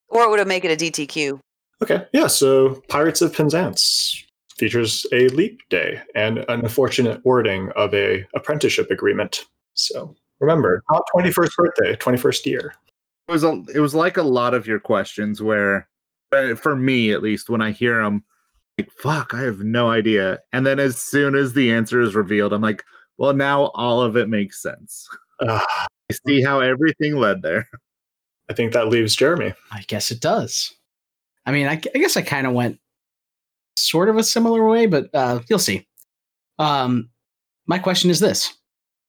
[0.09, 1.39] or it would have made it a DTQ.
[1.82, 2.05] Okay.
[2.13, 2.27] Yeah.
[2.27, 4.23] So, Pirates of Penzance
[4.57, 9.45] features a leap day and an unfortunate wording of a apprenticeship agreement.
[9.73, 12.75] So remember, not twenty first birthday, twenty first year.
[13.27, 15.88] It was a, it was like a lot of your questions where,
[16.32, 18.23] uh, for me at least, when I hear them,
[18.77, 20.39] like fuck, I have no idea.
[20.53, 22.84] And then as soon as the answer is revealed, I'm like,
[23.17, 25.07] well, now all of it makes sense.
[25.39, 27.68] Uh, I see how everything led there.
[28.49, 29.53] I think that leaves Jeremy.
[29.72, 30.74] I guess it does.
[31.45, 32.80] I mean, I, I guess I kind of went
[33.78, 35.88] sort of a similar way, but uh, you'll see.
[36.59, 37.09] Um,
[37.66, 38.53] my question is this: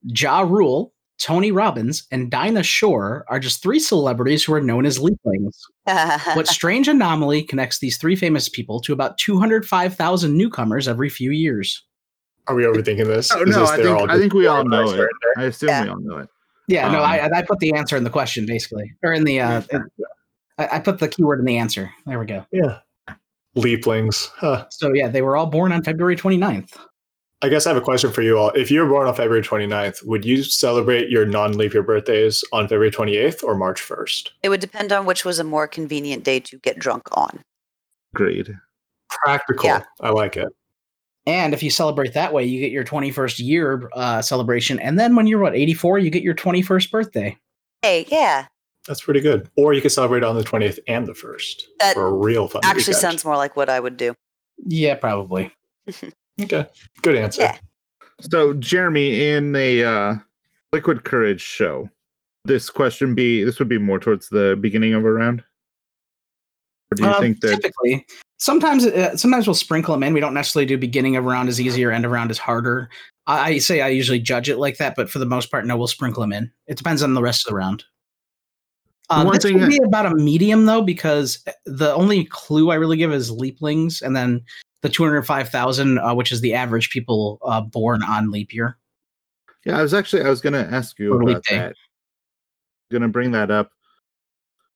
[0.04, 4.98] Ja Rule, Tony Robbins, and Dinah Shore are just three celebrities who are known as
[4.98, 5.56] leaplings.
[6.36, 11.84] What strange anomaly connects these three famous people to about 205,000 newcomers every few years?
[12.46, 13.32] Are we overthinking this?
[13.32, 14.96] Oh, no, this I think, I think we all know it.
[14.96, 15.08] there?
[15.36, 15.82] I assume Yeah.
[15.84, 16.28] we all know it.
[16.72, 19.40] Yeah, no, Um, I, I put the answer in the question basically, or in the.
[19.40, 19.62] Uh,
[20.58, 21.92] I, I put the keyword in the answer.
[22.06, 22.46] There we go.
[22.50, 22.78] Yeah.
[23.56, 24.30] Leaplings.
[24.36, 24.66] Huh.
[24.70, 26.78] So yeah, they were all born on February 29th.
[27.42, 28.50] I guess I have a question for you all.
[28.50, 32.42] If you were born on February 29th, would you celebrate your non leap year birthdays
[32.52, 34.30] on February 28th or March 1st?
[34.42, 37.42] It would depend on which was a more convenient day to get drunk on.
[38.14, 38.56] Agreed.
[39.10, 39.66] Practical.
[39.66, 39.82] Yeah.
[40.00, 40.48] I like it.
[41.26, 44.80] And if you celebrate that way, you get your 21st year uh, celebration.
[44.80, 47.36] And then when you're, what, 84, you get your 21st birthday.
[47.82, 48.46] Hey, yeah,
[48.88, 49.48] That's pretty good.
[49.56, 52.62] Or you could celebrate on the 20th and the 1st That for a real fun
[52.64, 52.96] actually weekend.
[52.96, 54.14] sounds more like what I would do.
[54.66, 55.52] Yeah, probably.
[56.40, 56.66] Okay.
[57.02, 57.42] Good answer.
[57.42, 57.58] Yeah.
[58.20, 60.14] So, Jeremy, in a uh,
[60.72, 61.90] Liquid Courage show,
[62.46, 65.44] this question be this would be more towards the beginning of a round.
[66.90, 68.06] Or do you Um, think that typically
[68.42, 70.12] sometimes uh, sometimes we'll sprinkle them in.
[70.12, 72.90] We don't necessarily do beginning of round is easier end of round is harder.
[73.28, 75.76] I, I say i usually judge it like that but for the most part no
[75.76, 76.50] we'll sprinkle them in.
[76.66, 77.84] It depends on the rest of the round.
[79.10, 82.96] Um, one thing that- be about a medium though because the only clue i really
[82.96, 84.42] give is leaplings and then
[84.82, 88.76] the 205000 uh, which is the average people uh, born on leap year.
[89.64, 91.76] Yeah, I was actually I was gonna ask you Or about that.
[92.90, 93.70] Gonna bring that up.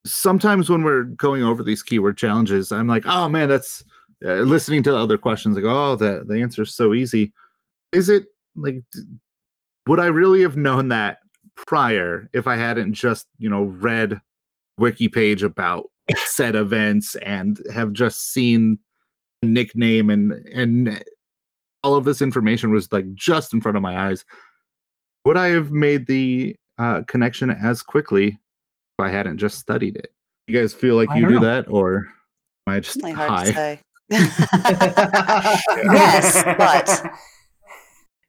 [0.07, 3.85] Sometimes when we're going over these keyword challenges, I'm like, oh man, that's
[4.25, 5.57] uh, listening to other questions.
[5.57, 7.33] Like, oh, the the answer is so easy.
[7.93, 8.83] Is it like?
[9.87, 11.19] Would I really have known that
[11.57, 14.21] prior if I hadn't just you know read
[14.79, 18.79] wiki page about said events and have just seen
[19.43, 21.03] the nickname and and
[21.83, 24.25] all of this information was like just in front of my eyes
[25.25, 28.39] would I have made the uh, connection as quickly
[28.99, 30.13] if I hadn't just studied it?
[30.47, 31.41] You guys feel like I you don't know.
[31.41, 32.07] that, or
[32.67, 33.45] am I just Really hard high?
[33.47, 33.81] to say.
[35.93, 37.13] yes, but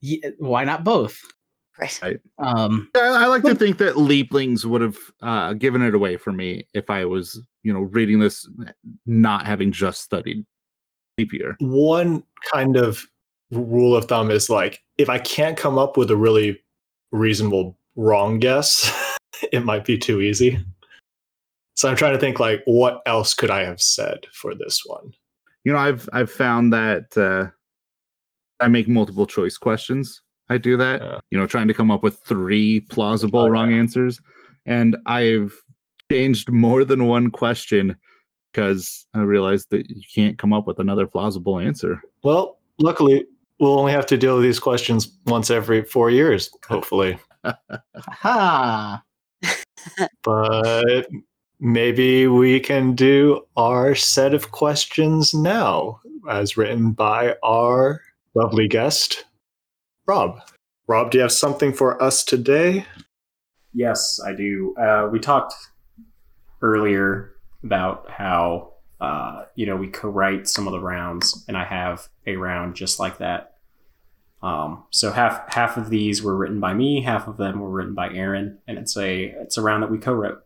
[0.01, 1.19] Ye- why not both
[1.79, 2.19] right.
[2.39, 6.31] um I, I like to think that Leaplings would have uh, given it away for
[6.31, 8.49] me if I was, you know, reading this
[9.05, 10.43] not having just studied
[11.19, 11.55] leap year.
[11.59, 13.05] One kind of
[13.51, 16.59] rule of thumb is like if I can't come up with a really
[17.11, 18.91] reasonable wrong guess,
[19.51, 20.59] it might be too easy.
[21.75, 25.13] So I'm trying to think like what else could I have said for this one?
[25.63, 27.51] You know, I've I've found that uh,
[28.63, 30.21] I make multiple choice questions.
[30.49, 31.01] I do that.
[31.01, 31.19] Yeah.
[31.29, 34.19] You know, trying to come up with three plausible Oh, wrong answers,
[34.65, 35.53] and I've
[36.11, 37.95] changed more than one question
[38.51, 42.01] because I realized that you can't come up with another plausible answer.
[42.23, 43.25] Well, luckily
[43.59, 47.19] we'll only have to deal with these questions once every four years, hopefully.
[48.07, 49.03] ha
[50.23, 51.07] but
[51.59, 58.01] maybe we can do our set of questions now, as written by our
[58.35, 59.25] lovely guest,
[60.05, 60.39] Rob.
[60.87, 62.85] Rob, do you have something for us today?
[63.73, 64.73] Yes, I do.
[64.75, 65.53] Uh, we talked
[66.61, 67.33] earlier
[67.63, 72.37] about how uh, you know we co-write some of the rounds, and I have a
[72.37, 73.56] round just like that.
[74.41, 77.93] Um, so half half of these were written by me, half of them were written
[77.93, 80.43] by Aaron, and it's a it's a round that we co-wrote,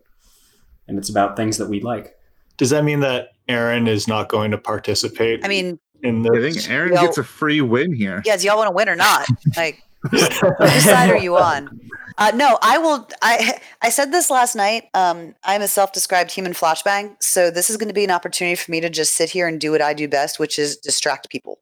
[0.87, 2.17] and it's about things that we like.
[2.57, 6.69] Does that mean that Aaron is not going to participate I mean, in I think
[6.69, 8.21] Aaron gets a free win here.
[8.25, 9.27] yeah, do y'all want to win or not?
[9.57, 11.79] Like, which side are you on?
[12.17, 13.07] Uh, no, I will.
[13.21, 14.85] I I said this last night.
[14.93, 18.71] Um, I'm a self-described human flashbang, so this is going to be an opportunity for
[18.71, 21.59] me to just sit here and do what I do best, which is distract people.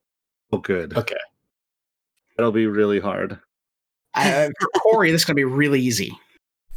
[0.51, 0.95] Oh, good.
[0.95, 1.17] Okay.
[2.39, 3.37] That'll be really hard.
[4.13, 6.13] I, for corey this is going to be really easy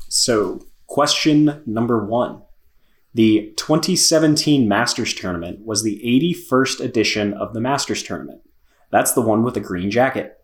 [0.09, 2.43] So, question number one.
[3.15, 6.01] The 2017 Masters Tournament was the
[6.51, 8.41] 81st edition of the Masters Tournament.
[8.91, 10.37] That's the one with the green jacket.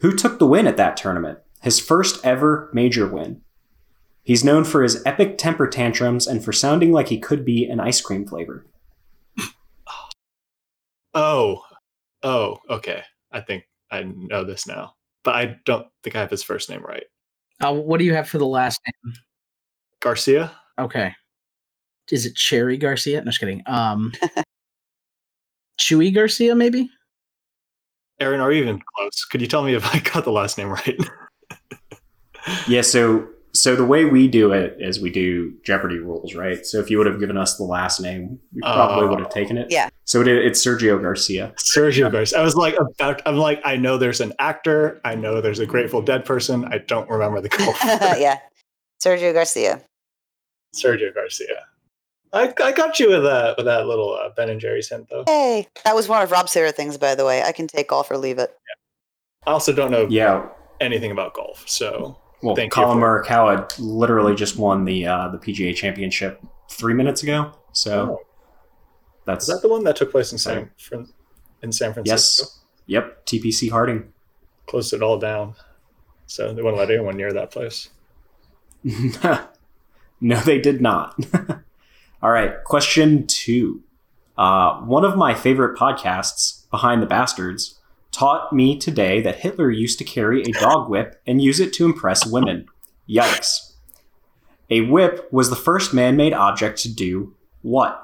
[0.00, 1.38] Who took the win at that tournament?
[1.62, 3.40] His first ever major win.
[4.24, 7.80] He's known for his epic temper tantrums and for sounding like he could be an
[7.80, 8.66] ice cream flavor.
[11.14, 11.62] Oh,
[12.22, 13.04] oh, okay.
[13.32, 13.64] I think
[13.94, 17.04] I know this now, but I don't think I have his first name right.
[17.60, 19.14] uh, what do you have for the last name
[20.00, 20.52] Garcia?
[20.78, 21.14] Okay.
[22.10, 23.20] Is it Cherry Garcia?
[23.20, 23.62] No, just kidding.
[23.66, 24.12] Um,
[25.80, 26.90] Chewy Garcia, maybe.
[28.20, 29.24] Aaron, are you even close?
[29.24, 30.98] Could you tell me if I got the last name right?
[32.68, 36.66] Yeah, so so the way we do it is we do Jeopardy rules, right?
[36.66, 39.10] So if you would have given us the last name, we probably Oh.
[39.10, 39.68] would have taken it.
[39.70, 39.88] Yeah.
[40.04, 41.54] So it, it's Sergio Garcia.
[41.58, 42.38] Sergio Garcia.
[42.40, 43.22] I was like about.
[43.26, 45.00] I'm like I know there's an actor.
[45.04, 46.64] I know there's a Grateful Dead person.
[46.66, 47.86] I don't remember the golfer.
[48.18, 48.38] yeah,
[49.02, 49.82] Sergio Garcia.
[50.74, 51.66] Sergio Garcia.
[52.32, 55.22] I, I got you with that with that little uh, Ben and Jerry's hint though.
[55.28, 57.42] Hey, that was one of Rob's favorite things, by the way.
[57.44, 58.52] I can take golf or leave it.
[59.46, 60.48] I also don't know Yeah.
[60.80, 65.38] anything about golf, so Well, Thank you Collin Morikawa literally just won the uh, the
[65.38, 66.40] PGA Championship
[66.70, 67.52] three minutes ago.
[67.72, 68.20] So Oh.
[69.24, 71.08] that's is that the one that took place in San Fran-
[71.62, 72.44] in San Francisco?
[72.44, 73.24] yes, yep.
[73.26, 74.12] TPC Harding.
[74.66, 75.54] closed it all down.
[76.26, 77.88] So they wouldn't let anyone near that place.
[80.20, 81.18] no, they did not.
[82.22, 83.82] All right, question two.
[84.36, 87.73] Uh, one of my favorite podcasts, Behind the Bastards,
[88.14, 91.84] taught me today that Hitler used to carry a dog whip and use it to
[91.84, 92.66] impress women.
[93.08, 93.72] Yikes.
[94.70, 98.00] A whip was the first man made object to do what?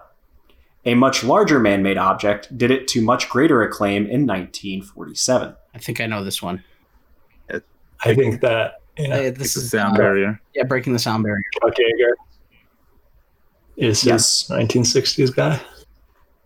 [0.87, 5.55] A much larger man made object did it to much greater acclaim in 1947.
[5.75, 6.65] I think I know this one.
[8.03, 10.41] I think that yeah, Uh, this a is sound uh, barrier.
[10.55, 11.43] Yeah, breaking the sound barrier.
[11.63, 12.13] Chuck Yeager
[13.77, 14.49] is Yes.
[14.49, 15.61] his 1960s guy.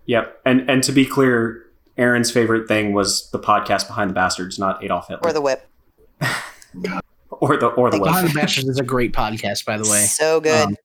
[0.06, 0.40] Yep.
[0.44, 1.63] And and to be clear,
[1.97, 5.28] Aaron's favorite thing was the podcast Behind the Bastards, not Adolf Hitler.
[5.28, 5.68] or the whip.
[7.30, 8.12] or the or the Thank whip.
[8.12, 10.03] Behind the Bastards is a great podcast, by the way.
[10.03, 10.68] So good.
[10.68, 10.76] Um,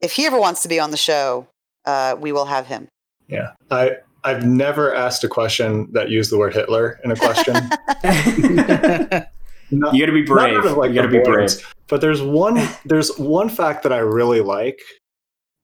[0.00, 1.46] if he ever wants to be on the show,
[1.86, 2.88] uh, we will have him.
[3.28, 7.54] Yeah, I I've never asked a question that used the word Hitler in a question.
[9.70, 10.64] Not- you got to be brave.
[10.64, 11.74] out like, you got to be brave.
[11.88, 14.80] But there's one there's one fact that I really like,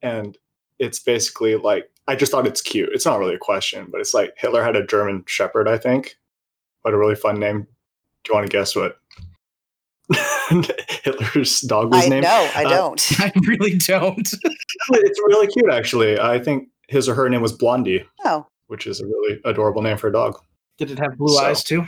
[0.03, 0.37] and
[0.79, 2.91] it's basically like I just thought it's cute.
[2.93, 6.17] It's not really a question, but it's like Hitler had a German Shepherd, I think.
[6.83, 7.63] What a really fun name.
[8.25, 8.97] Do you want to guess what
[11.05, 12.25] Hitler's dog was I named?
[12.25, 13.07] know, I Uh, don't.
[13.21, 14.29] I really don't.
[14.93, 16.19] It's really cute, actually.
[16.19, 19.97] I think his or her name was Blondie, oh, which is a really adorable name
[19.99, 20.41] for a dog.
[20.79, 21.87] Did it have blue So- eyes too?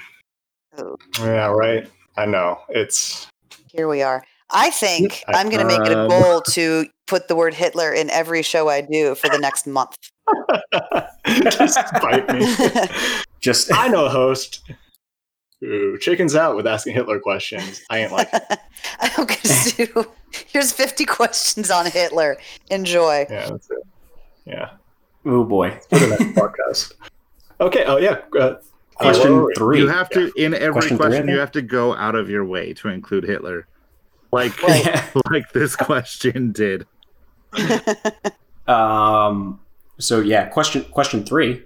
[0.78, 1.88] oh, Yeah, right.
[2.16, 2.60] I know.
[2.68, 3.26] It's
[3.72, 4.22] here we are.
[4.52, 7.54] I think I- I'm going to make it a um, goal to put the word
[7.54, 9.96] Hitler in every show I do for the next month.
[11.50, 12.46] just spite me.
[13.40, 14.62] Just I know a host
[15.60, 17.82] who chickens out with asking Hitler questions.
[17.90, 18.58] I ain't like it.
[19.00, 20.06] I'm going to do.
[20.46, 22.36] Here's 50 questions on Hitler.
[22.70, 23.26] Enjoy.
[23.28, 23.78] Yeah, that's it.
[24.44, 24.70] Yeah.
[25.26, 25.78] oh boy.
[25.90, 26.92] For the next podcast.
[27.60, 27.84] Okay.
[27.84, 28.20] Oh yeah.
[28.38, 28.54] Uh,
[28.96, 29.54] Question where were we?
[29.54, 29.78] three.
[29.78, 32.44] You have to in every Question question, three, you have to go out of your
[32.44, 33.66] way to include Hitler.
[34.32, 35.14] Like Right.
[35.30, 36.86] like this question did.
[38.68, 39.58] Um.
[39.98, 40.46] So yeah.
[40.46, 41.64] Question question three.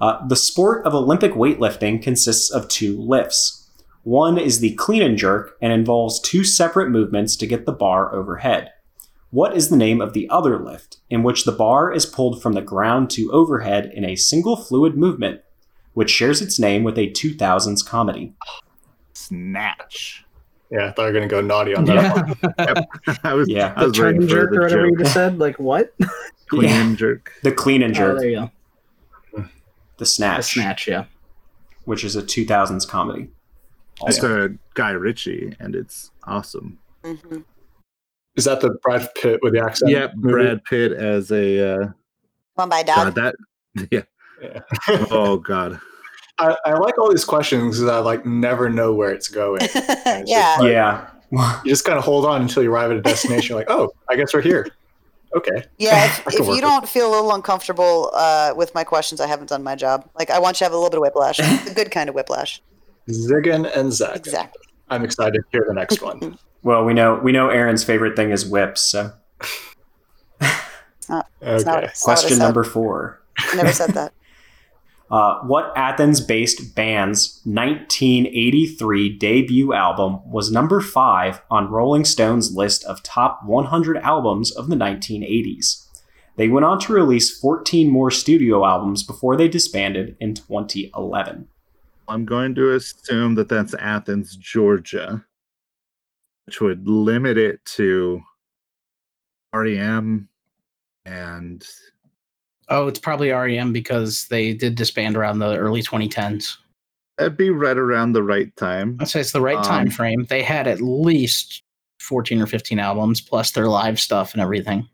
[0.00, 3.68] Uh, the sport of Olympic weightlifting consists of two lifts.
[4.04, 8.14] One is the clean and jerk and involves two separate movements to get the bar
[8.14, 8.72] overhead.
[9.30, 12.52] What is the name of the other lift, in which the bar is pulled from
[12.52, 15.40] the ground to overhead in a single fluid movement,
[15.94, 18.34] which shares its name with a 2000s comedy?
[19.14, 20.25] Snatch.
[20.70, 21.94] Yeah, I thought you were gonna go naughty on that.
[22.58, 22.72] Yeah.
[22.72, 23.16] one.
[23.24, 23.72] I was Yeah.
[23.76, 25.38] I the was turn and jerk the or whatever you just said.
[25.38, 25.94] Like what?
[26.48, 26.80] Clean Yeah.
[26.82, 27.32] and jerk.
[27.42, 28.36] The clean and Oh, jerk, there you
[29.34, 29.44] go.
[29.98, 30.86] the A snatch, snatch.
[30.88, 31.04] Yeah.
[31.84, 33.30] which is a 2000s comedy.
[34.06, 36.78] It's a Guy Ritchie, and it's awesome.
[37.02, 37.44] Mhm.
[38.36, 39.90] Is that the Brad Pitt with the accent?
[39.90, 40.32] Yeah, movie?
[40.32, 41.94] Brad Pitt as a uh, Come
[42.58, 43.34] on by, God, that.
[43.90, 44.02] Yeah.
[44.42, 44.60] Yeah.
[45.10, 45.80] Oh God.
[46.38, 49.60] I, I like all these questions because I like never know where it's going.
[49.72, 50.56] just yeah.
[50.60, 51.08] like- Yeah.
[51.64, 53.48] You just kind of hold on until you arrive at a destination.
[53.54, 54.68] You're like, oh, I guess we're here.
[55.34, 55.64] Okay.
[55.76, 59.48] Yeah, if, if you don't feel a little uncomfortable uh, with my questions, I haven't
[59.48, 60.08] done my job.
[60.16, 62.14] Like, I want you to have a little bit of whiplash, the good kind of
[62.14, 62.62] whiplash.
[63.08, 64.14] Ziggin and Zach.
[64.16, 64.62] Exactly.
[64.88, 66.38] I'm excited to hear the next one.
[66.62, 68.80] Well, we know we know Aaron's favorite thing is whips.
[68.82, 69.12] So,
[70.40, 71.64] It's not, Okay.
[71.64, 74.12] not question number four: I never said that.
[75.10, 83.02] Uh, What Athens-based band's 1983 debut album was number five on Rolling Stone's list of
[83.02, 85.86] top 100 albums of the 1980s?
[86.36, 91.48] They went on to release 14 more studio albums before they disbanded in 2011.
[92.08, 95.24] I'm going to assume that that's Athens, Georgia,
[96.44, 98.20] which would limit it to
[99.52, 100.28] REM
[101.04, 101.66] and
[102.68, 106.56] Oh, it's probably REM because they did disband around the early 2010s.
[107.18, 108.96] that'd be right around the right time.
[109.00, 110.26] I'd say it's the right time Um, frame.
[110.28, 111.62] They had at least
[112.00, 114.86] 14 or 15 albums plus their live stuff and everything.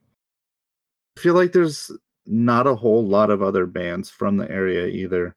[1.16, 1.90] I feel like there's
[2.26, 5.34] not a whole lot of other bands from the area either.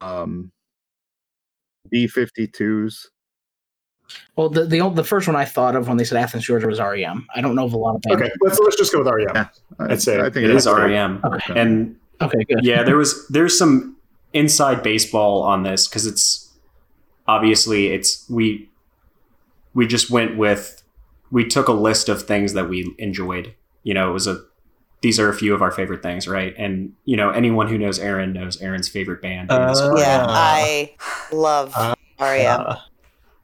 [0.00, 0.50] Um,
[1.92, 3.06] B52s.
[4.36, 6.78] Well, the, the the first one I thought of when they said Athens, Georgia was
[6.80, 7.26] REM.
[7.34, 8.22] I don't know of a lot of bands.
[8.22, 9.28] Okay, let's let's just go with REM.
[9.34, 9.48] Yeah.
[9.80, 10.66] I- I'd say I think It is.
[10.66, 11.60] REM, Okay.
[11.60, 12.60] and Okay, good.
[12.64, 13.96] yeah, there was there's some
[14.32, 16.52] inside baseball on this because it's
[17.26, 18.68] obviously it's we
[19.74, 20.82] we just went with
[21.30, 23.54] we took a list of things that we enjoyed.
[23.82, 24.40] You know, it was a
[25.00, 26.54] these are a few of our favorite things, right?
[26.58, 29.50] And you know, anyone who knows Aaron knows Aaron's favorite band.
[29.50, 30.56] Uh, Yeah, Ah.
[30.56, 30.94] I
[31.32, 31.94] love Ah.
[32.20, 32.60] REM.
[32.60, 32.76] Uh,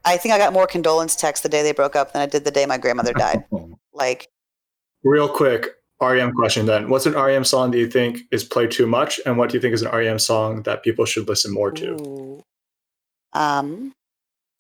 [0.04, 2.44] I think I got more condolence texts the day they broke up than I did
[2.44, 3.44] the day my grandmother died.
[3.96, 4.28] Like,
[5.04, 5.68] real quick,
[6.02, 6.88] REM question then.
[6.88, 9.60] What's an REM song that you think is played too much, and what do you
[9.60, 11.92] think is an REM song that people should listen more to?
[11.92, 12.42] ooh.
[13.32, 13.92] Um,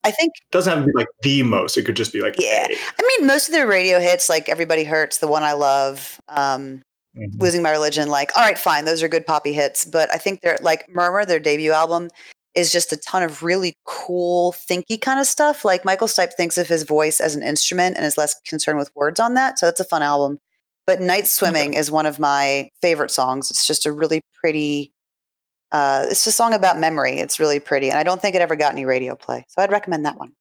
[0.04, 1.76] I think Doesn't have to be like the most.
[1.76, 2.66] It could just be like Yeah.
[2.70, 6.82] I mean most of their radio hits, like "Everybody Hurts," the one I love, um,
[7.16, 7.40] Mhm.
[7.40, 9.84] "Losing My Religion." Like, all right, fine, those are good poppy hits.
[9.84, 12.10] But I think they're like "Murmur," their debut album,
[12.54, 15.64] is just a ton of really cool, thinky kind of stuff.
[15.64, 18.90] Like Michael Stipe thinks of his voice as an instrument and is less concerned with
[18.94, 19.58] words on that.
[19.58, 20.38] So that's a fun album.
[20.86, 23.50] But "Nightswimming" is one of my favorite songs.
[23.50, 24.92] It's just a really pretty.
[25.72, 27.18] Uh, it's a song about memory.
[27.18, 29.44] It's really pretty, and I don't think it ever got any radio play.
[29.48, 30.32] So I'd recommend that one.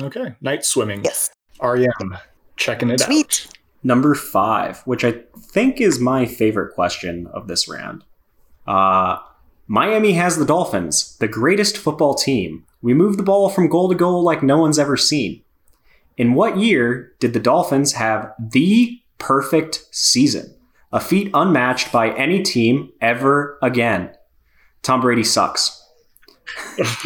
[0.00, 0.34] Okay.
[0.42, 1.04] Nightswimming.
[1.04, 1.30] Yes,
[1.62, 2.16] REM.
[2.56, 3.06] Checking it out.
[3.06, 3.48] sweet.
[3.82, 8.04] Number five, which I think is my favorite question of this round.
[8.66, 9.18] Uh,
[9.66, 12.64] Miami has the Dolphins, the greatest football team.
[12.82, 15.42] We move the ball from goal to goal like no one's ever seen.
[16.16, 20.54] In what year did the Dolphins have the perfect season?
[20.92, 24.12] A feat unmatched by any team ever again.
[24.82, 25.80] Tom Brady sucks.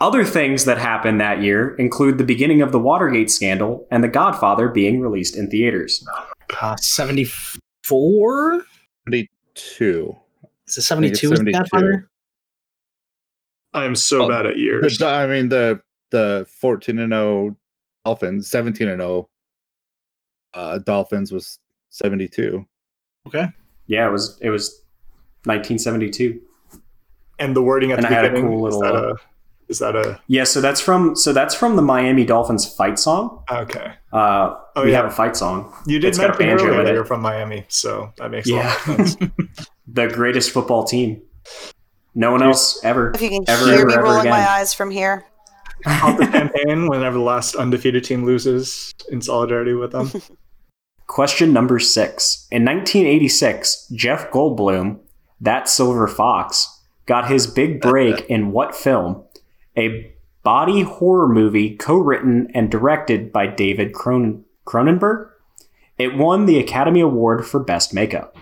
[0.00, 4.08] Other things that happened that year include the beginning of the Watergate scandal and The
[4.08, 6.06] Godfather being released in theaters.
[6.60, 8.62] uh, 74?
[9.54, 10.16] Two.
[10.68, 11.58] Is it think it's 72 is the 72.
[11.58, 12.10] Godfather?
[13.74, 15.02] I am so Oh, bad at The, years.
[15.02, 15.80] I mean the
[16.10, 17.54] the fourteen and zero
[18.04, 19.28] Dolphins, seventeen and zero
[20.54, 21.58] uh, Dolphins was
[21.90, 22.66] seventy two.
[23.26, 23.46] Okay.
[23.86, 24.82] Yeah, it was it was
[25.44, 26.40] 1972.
[27.38, 28.50] And the wording at And the I had a beginning.
[28.50, 29.14] cool is, that uh, a,
[29.68, 30.20] is that a.
[30.26, 33.44] Yeah, so that's from so that's from the Miami Dolphins fight song.
[33.50, 33.92] Okay.
[34.12, 34.96] Uh, Oh, we yeah.
[34.98, 35.72] have a fight song.
[35.86, 38.30] You did It's got a mention banjo earlier in that you're from Miami, so that
[38.30, 38.72] makes Yeah.
[38.86, 39.30] a lot of sense.
[39.90, 41.22] The greatest football team.
[42.14, 43.12] No one else ever.
[43.14, 45.24] If you can Ever, hear ever, me ever rolling my eyes from here.
[45.84, 50.10] Pop the campaign whenever the last undefeated team loses in solidarity with them.
[51.06, 52.46] Question number six.
[52.50, 54.98] In 1986, Jeff Goldblum,
[55.40, 59.24] that silver fox, got his big break in what film?
[59.76, 60.12] A
[60.42, 65.30] body horror movie co-written and directed by David Cronen- Cronenberg.
[65.98, 68.36] It won the Academy Award for Best Makeup.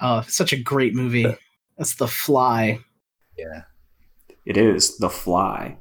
[0.00, 1.26] Oh, such a great movie.
[1.78, 2.80] That's The Fly.
[3.36, 3.62] Yeah.
[4.44, 5.76] It is The Fly.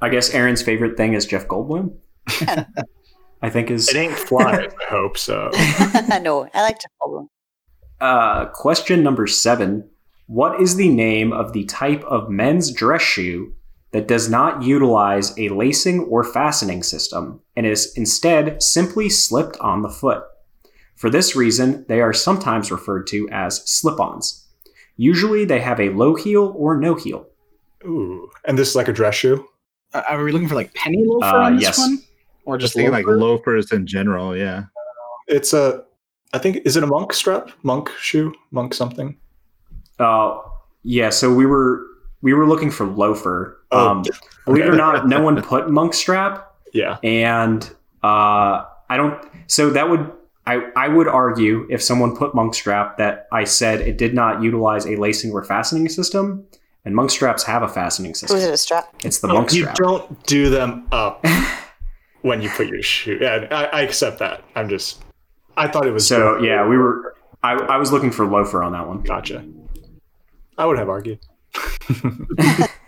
[0.00, 1.94] I guess Aaron's favorite thing is Jeff Goldblum.
[3.42, 5.50] I think is It ain't fly, I hope so.
[6.22, 7.30] no, I like to follow.
[8.00, 9.88] Uh, question number seven.
[10.26, 13.54] What is the name of the type of men's dress shoe
[13.92, 19.82] that does not utilize a lacing or fastening system and is instead simply slipped on
[19.82, 20.22] the foot?
[21.00, 24.46] For this reason, they are sometimes referred to as slip ons.
[24.98, 27.26] Usually, they have a low heel or no heel.
[27.86, 28.28] Ooh.
[28.44, 29.46] And this is like a dress shoe?
[29.94, 31.78] Uh, Are we looking for like penny loafer Uh, on this yes.
[31.78, 31.98] one?
[32.44, 34.36] Or Just just thinking like loafers in general.
[34.36, 34.64] Yeah.
[35.26, 35.84] It's a.
[36.34, 37.50] I think is it a monk strap?
[37.62, 38.34] Monk shoe?
[38.50, 39.16] Monk something?
[39.98, 40.36] Uh,
[40.82, 41.82] yeah, so we were
[42.20, 43.58] we were looking for loafer.
[43.70, 44.04] Oh, Um,
[44.44, 46.46] believe it or not, no one put monk strap.
[46.74, 46.98] Yeah.
[47.02, 47.64] and
[48.04, 49.18] uh, I don't.
[49.46, 50.12] So that would
[50.50, 54.42] I I would argue if someone put monk strap that I said it did not
[54.42, 56.44] utilize a lacing or fastening system,
[56.84, 58.38] and monk straps have a fastening Was system.
[58.40, 58.92] it a strap?
[59.04, 59.76] It's the No, monk strap.
[59.78, 61.24] you don't do them up
[62.22, 63.18] when you put your shoe.
[63.20, 64.42] Yeah, I, I accept that.
[64.56, 65.02] I'm just.
[65.56, 66.06] I thought it was.
[66.06, 67.14] So yeah, we were.
[67.42, 69.02] I, I was looking for loafer on that one.
[69.02, 69.44] Gotcha.
[70.58, 71.20] I would have argued.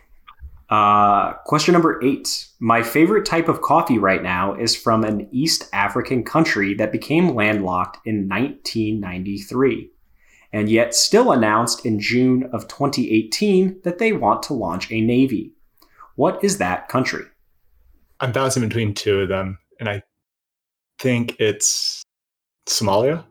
[0.72, 2.46] Uh, question number eight.
[2.58, 7.34] My favorite type of coffee right now is from an East African country that became
[7.34, 9.90] landlocked in 1993,
[10.50, 15.52] and yet still announced in June of 2018 that they want to launch a navy.
[16.14, 17.26] What is that country?
[18.20, 20.02] I'm bouncing between two of them, and I
[20.98, 22.02] think it's
[22.66, 23.22] Somalia.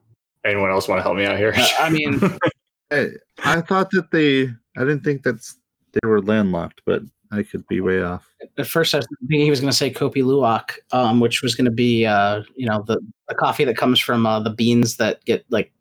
[0.45, 1.53] Anyone else want to help me out here?
[1.57, 2.21] Uh, I mean,
[2.91, 3.07] I,
[3.43, 4.43] I thought that they.
[4.77, 5.55] I didn't think that's
[5.93, 7.01] they were landlocked, but
[7.31, 8.27] I could be way off.
[8.57, 11.55] at first I was thinking he was going to say Kopi Luwak, um, which was
[11.55, 12.99] going to be, uh, you know, the,
[13.29, 15.71] the coffee that comes from uh, the beans that get like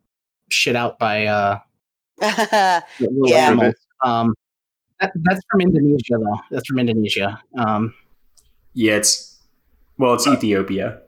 [0.50, 1.58] shit out by uh,
[3.00, 3.46] little Yeah.
[3.48, 3.74] animals.
[4.04, 4.34] Um,
[5.00, 6.40] that, that's from Indonesia, though.
[6.50, 7.40] That's from Indonesia.
[7.58, 7.94] Um,
[8.74, 9.38] Yeah, it's
[9.98, 11.00] well, it's Ethiopia.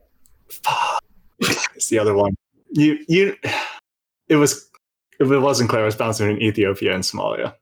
[1.40, 2.34] it's the other one.
[2.70, 3.36] You you.
[4.28, 4.70] It was.
[5.20, 7.54] If it wasn't clear, I was bouncing between Ethiopia and Somalia.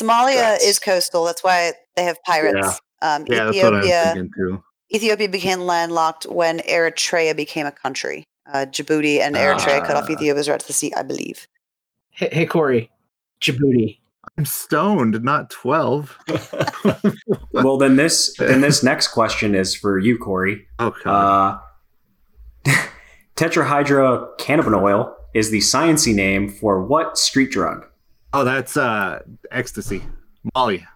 [0.00, 1.24] Somalia That's- is coastal.
[1.24, 2.80] That's why they have pirates.
[3.02, 4.62] Um, Yeah, that's what I was Ethiopia, thinking too.
[4.94, 8.24] Ethiopia became landlocked when Eritrea became a country.
[8.52, 10.12] Uh, Djibouti and Eritrea cut off Ah.
[10.12, 11.46] Ethiopia's right to the sea, I believe.
[12.10, 12.90] hey, hey, Corey,
[13.40, 13.98] Djibouti.
[14.36, 16.16] I'm stoned, not twelve.
[17.52, 20.66] Well, then this then this next question is for you, Corey.
[20.78, 21.60] God.
[22.66, 22.72] Uh,
[23.36, 27.84] tetrahydrocannabinol is the sciency name for what street drug?
[28.32, 30.02] Oh, that's uh ecstasy.
[30.54, 30.86] Molly.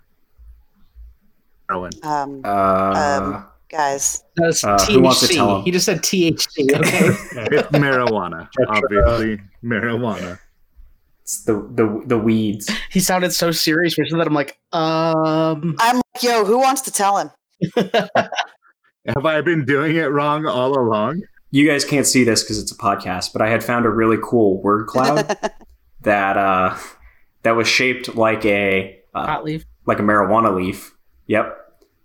[1.68, 1.92] Heroin.
[2.02, 5.34] Um, Uh, guys, That's Uh, who wants to THC.
[5.34, 5.62] tell him?
[5.64, 6.48] He just said THC.
[6.76, 7.56] Okay.
[7.56, 8.48] It's marijuana.
[8.68, 10.38] Obviously, marijuana.
[11.22, 12.70] it's the the the weeds.
[12.90, 14.26] he sounded so serious when he said that.
[14.26, 15.76] I'm like, um.
[15.78, 17.30] I'm like, yo, who wants to tell him?
[17.76, 21.22] Have I been doing it wrong all along?
[21.50, 24.16] You guys can't see this because it's a podcast, but I had found a really
[24.22, 25.36] cool word cloud
[26.02, 26.76] that uh,
[27.42, 29.64] that was shaped like a uh, Hot leaf.
[29.86, 30.94] like a marijuana leaf.
[31.26, 31.58] Yep.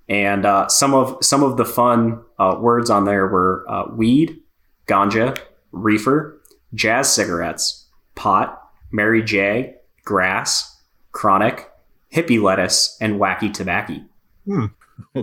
[0.10, 4.40] And uh, some of some of the fun uh, words on there were uh, weed,
[4.88, 5.38] ganja,
[5.72, 6.42] reefer,
[6.74, 7.86] jazz cigarettes,
[8.16, 8.62] pot,
[8.92, 10.82] Mary J, grass,
[11.12, 11.70] chronic,
[12.14, 13.96] hippie lettuce, and wacky tobacco.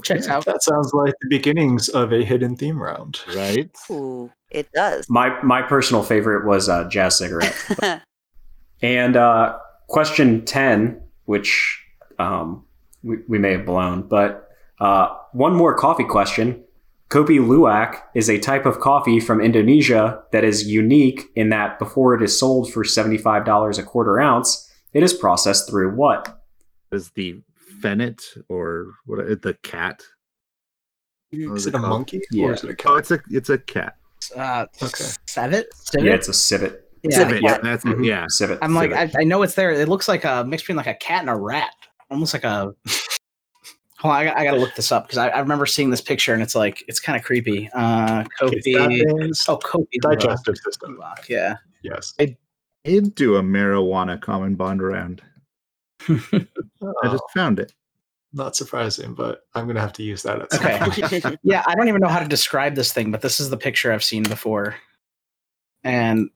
[0.03, 0.45] Checks out.
[0.45, 3.21] That sounds like the beginnings of a hidden theme round.
[3.35, 3.71] Right?
[3.91, 5.09] Ooh, it does.
[5.09, 7.57] My my personal favorite was uh, jazz cigarette.
[8.83, 9.57] And uh,
[9.89, 11.83] question 10, which
[12.19, 12.65] um,
[13.03, 14.49] we, we may have blown, but
[14.81, 16.63] uh, one more coffee question.
[17.11, 22.15] Kopi Luwak is a type of coffee from Indonesia that is unique in that before
[22.15, 26.41] it is sold for $75 a quarter ounce, it is processed through what?
[26.91, 27.43] Is the
[27.81, 29.43] Fennet or what?
[29.43, 30.03] The cat?
[31.31, 31.91] Is it a called?
[31.91, 32.47] monkey Yeah.
[32.47, 32.99] or is it a Oh, cat?
[32.99, 33.97] it's a it's a cat.
[34.37, 35.05] Uh, Okay.
[35.27, 35.67] Civet?
[35.75, 36.07] Civet?
[36.07, 36.84] Yeah, it's a civet.
[37.05, 37.43] Yeah, Civet.
[37.43, 37.51] yeah.
[37.53, 37.89] Yeah, that's it.
[37.99, 38.07] Mhm.
[38.07, 38.25] Yeah.
[38.29, 38.59] Civet.
[38.63, 39.21] I'm like, I, Civet.
[39.21, 39.71] I know it's there.
[39.73, 41.73] It looks like a mix between like a cat and a rat,
[42.11, 42.75] almost like a.
[44.01, 46.03] Hold on, I, got- I gotta look this up because I, I remember seeing this
[46.03, 47.71] picture and it's like it's kind of creepy.
[47.73, 50.01] Uh, It's that Oh, Kopi.
[50.03, 50.99] digestive system.
[51.01, 51.57] Luwak, Yeah.
[51.83, 52.13] Yes.
[52.85, 55.23] Did do a marijuana common bond round.
[56.09, 56.19] I
[57.05, 57.73] just found it.
[58.35, 61.21] not surprising, but I'm gonna have to use that at some Okay.
[61.21, 61.39] point.
[61.43, 63.91] yeah, I don't even know how to describe this thing, but this is the picture
[63.93, 64.75] I've seen before.
[65.83, 66.29] And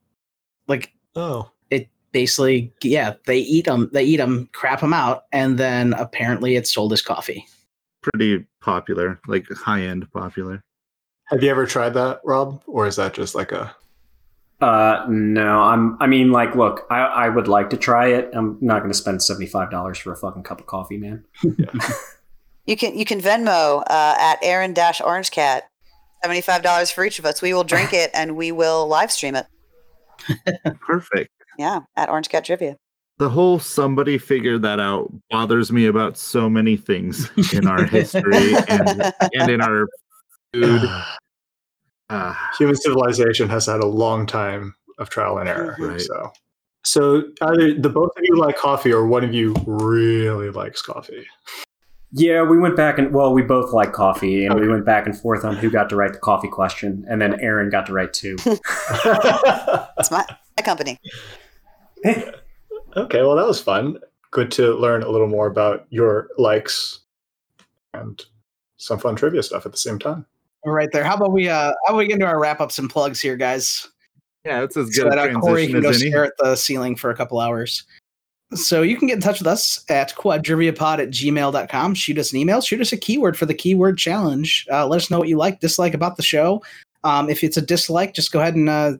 [0.68, 5.58] like Oh, it basically yeah, they eat them, they eat them, crap them out, and
[5.58, 7.44] then apparently it's sold as coffee.
[8.02, 10.60] Pretty popular, like high end popular.
[11.26, 12.62] have you ever tried that, Rob?
[12.66, 13.74] Or is that just like a?
[14.60, 15.96] Uh, no, I'm.
[16.00, 18.30] I mean, like, look, I, I would like to try it.
[18.32, 21.24] I'm not going to spend seventy five dollars for a fucking cup of coffee, man.
[22.66, 25.70] You can you can Venmo uh, at Aaron Dash Orange Cat.
[26.22, 27.40] Seventy five dollars for each of us.
[27.40, 29.46] We will drink it and we will live stream it.
[30.80, 31.30] Perfect.
[31.58, 32.76] Yeah, at Orange Cat Trivia.
[33.18, 38.54] The whole somebody figured that out bothers me about so many things in our history
[38.68, 39.88] and and in our
[40.54, 40.82] food.
[42.10, 45.76] Uh, Human civilization has had a long time of trial and error.
[45.80, 45.88] Mhm.
[45.88, 46.00] Right.
[46.00, 46.32] So,
[46.84, 51.26] so either the both of you like coffee, or one of you really likes coffee.
[52.12, 55.18] Yeah, we went back and well, we both like coffee, and we went back and
[55.18, 58.12] forth on who got to write the coffee question, and then Aaron got to write
[58.12, 58.36] two.
[59.98, 60.24] It's my,
[60.56, 60.98] my company.
[62.06, 63.98] okay, well that was fun.
[64.30, 67.00] Good to learn a little more about your likes
[67.94, 68.24] and
[68.76, 70.24] some fun trivia stuff at the same time.
[70.64, 71.04] Right there.
[71.04, 73.36] How about we uh how about we get into our wrap ups and plugs here,
[73.36, 73.88] guys?
[74.48, 76.10] yeah, it's as so good a that uh, Corey transition can go as any.
[76.10, 77.84] stare at the ceiling for a couple hours.
[78.54, 81.94] So you can get in touch with us at quadriviapod at gmail.com.
[81.94, 82.62] Shoot us an email.
[82.62, 84.66] Shoot us a keyword for the keyword challenge.
[84.72, 86.62] Uh, let us know what you like, dislike about the show.
[87.04, 88.92] Um, if it's a dislike, just go ahead and uh,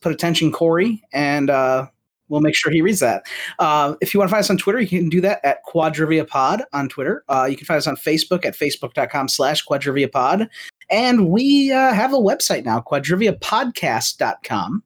[0.00, 1.86] put attention Corey, and uh,
[2.28, 3.26] we'll make sure he reads that.
[3.58, 6.62] Uh, if you want to find us on Twitter, you can do that at quadriviapod
[6.72, 7.22] on Twitter.
[7.28, 10.48] Uh, you can find us on Facebook at facebook.com slash quadriviapod.
[10.90, 14.82] And we uh, have a website now, quadriviapodcast.com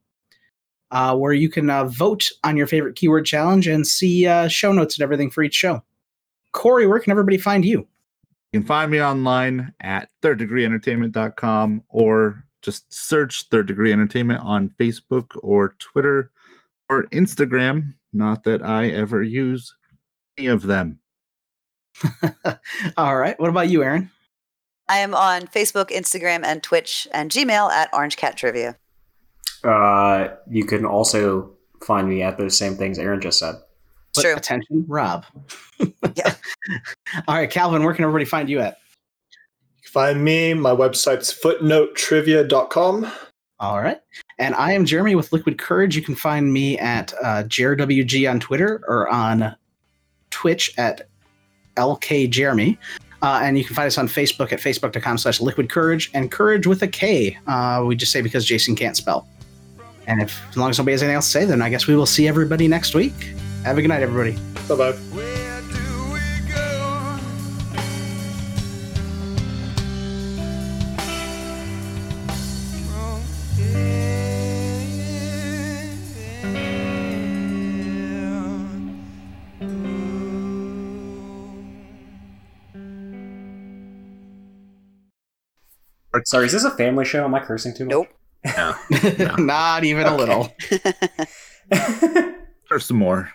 [0.90, 4.72] uh, where you can uh, vote on your favorite keyword challenge and see uh, show
[4.72, 5.82] notes and everything for each show.
[6.52, 7.86] Corey, where can everybody find you?
[8.52, 15.30] You can find me online at thirddegreeentertainment.com or just search Third Degree Entertainment on Facebook
[15.42, 16.30] or Twitter
[16.88, 17.94] or Instagram.
[18.12, 19.74] Not that I ever use
[20.36, 20.98] any of them.
[22.96, 23.38] All right.
[23.38, 24.10] What about you, Aaron?
[24.88, 28.76] I am on Facebook, Instagram, and Twitch and Gmail at Orange Cat Trivia.
[29.64, 31.50] Uh, you can also
[31.82, 33.56] find me at those same things Aaron just said.
[34.10, 34.34] It's true.
[34.34, 35.24] Attention, Rob.
[36.14, 36.34] Yeah.
[37.28, 38.76] All right, Calvin, where can everybody find you at?
[39.86, 40.52] Find me.
[40.52, 43.10] My website's footnotetrivia.com.
[43.60, 43.98] All right.
[44.38, 45.96] And I am Jeremy with Liquid Courage.
[45.96, 49.54] You can find me at uh, JRWG on Twitter or on
[50.30, 51.08] Twitch at
[51.76, 52.76] LKJeremy.
[53.22, 56.66] Uh, and you can find us on Facebook at facebook.com slash liquid courage and courage
[56.66, 57.38] with a K.
[57.46, 59.26] Uh, we just say because Jason can't spell.
[60.06, 61.94] And if as long as nobody has anything else to say, then I guess we
[61.94, 63.34] will see everybody next week.
[63.64, 64.32] Have a good night, everybody.
[64.68, 64.92] Bye bye.
[64.92, 67.18] Where do we go?
[67.58, 67.84] From
[73.56, 74.10] here?
[86.24, 87.24] Sorry, is this a family show?
[87.24, 87.90] Am I cursing too much?
[87.90, 88.08] Nope.
[89.18, 90.52] No, Not even a little.
[92.68, 93.30] There's some more.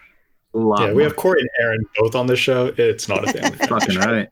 [0.53, 2.73] A lot Yeah, we have Corey and Aaron both on the show.
[2.77, 3.57] It's not a family.
[3.67, 4.29] Fucking right.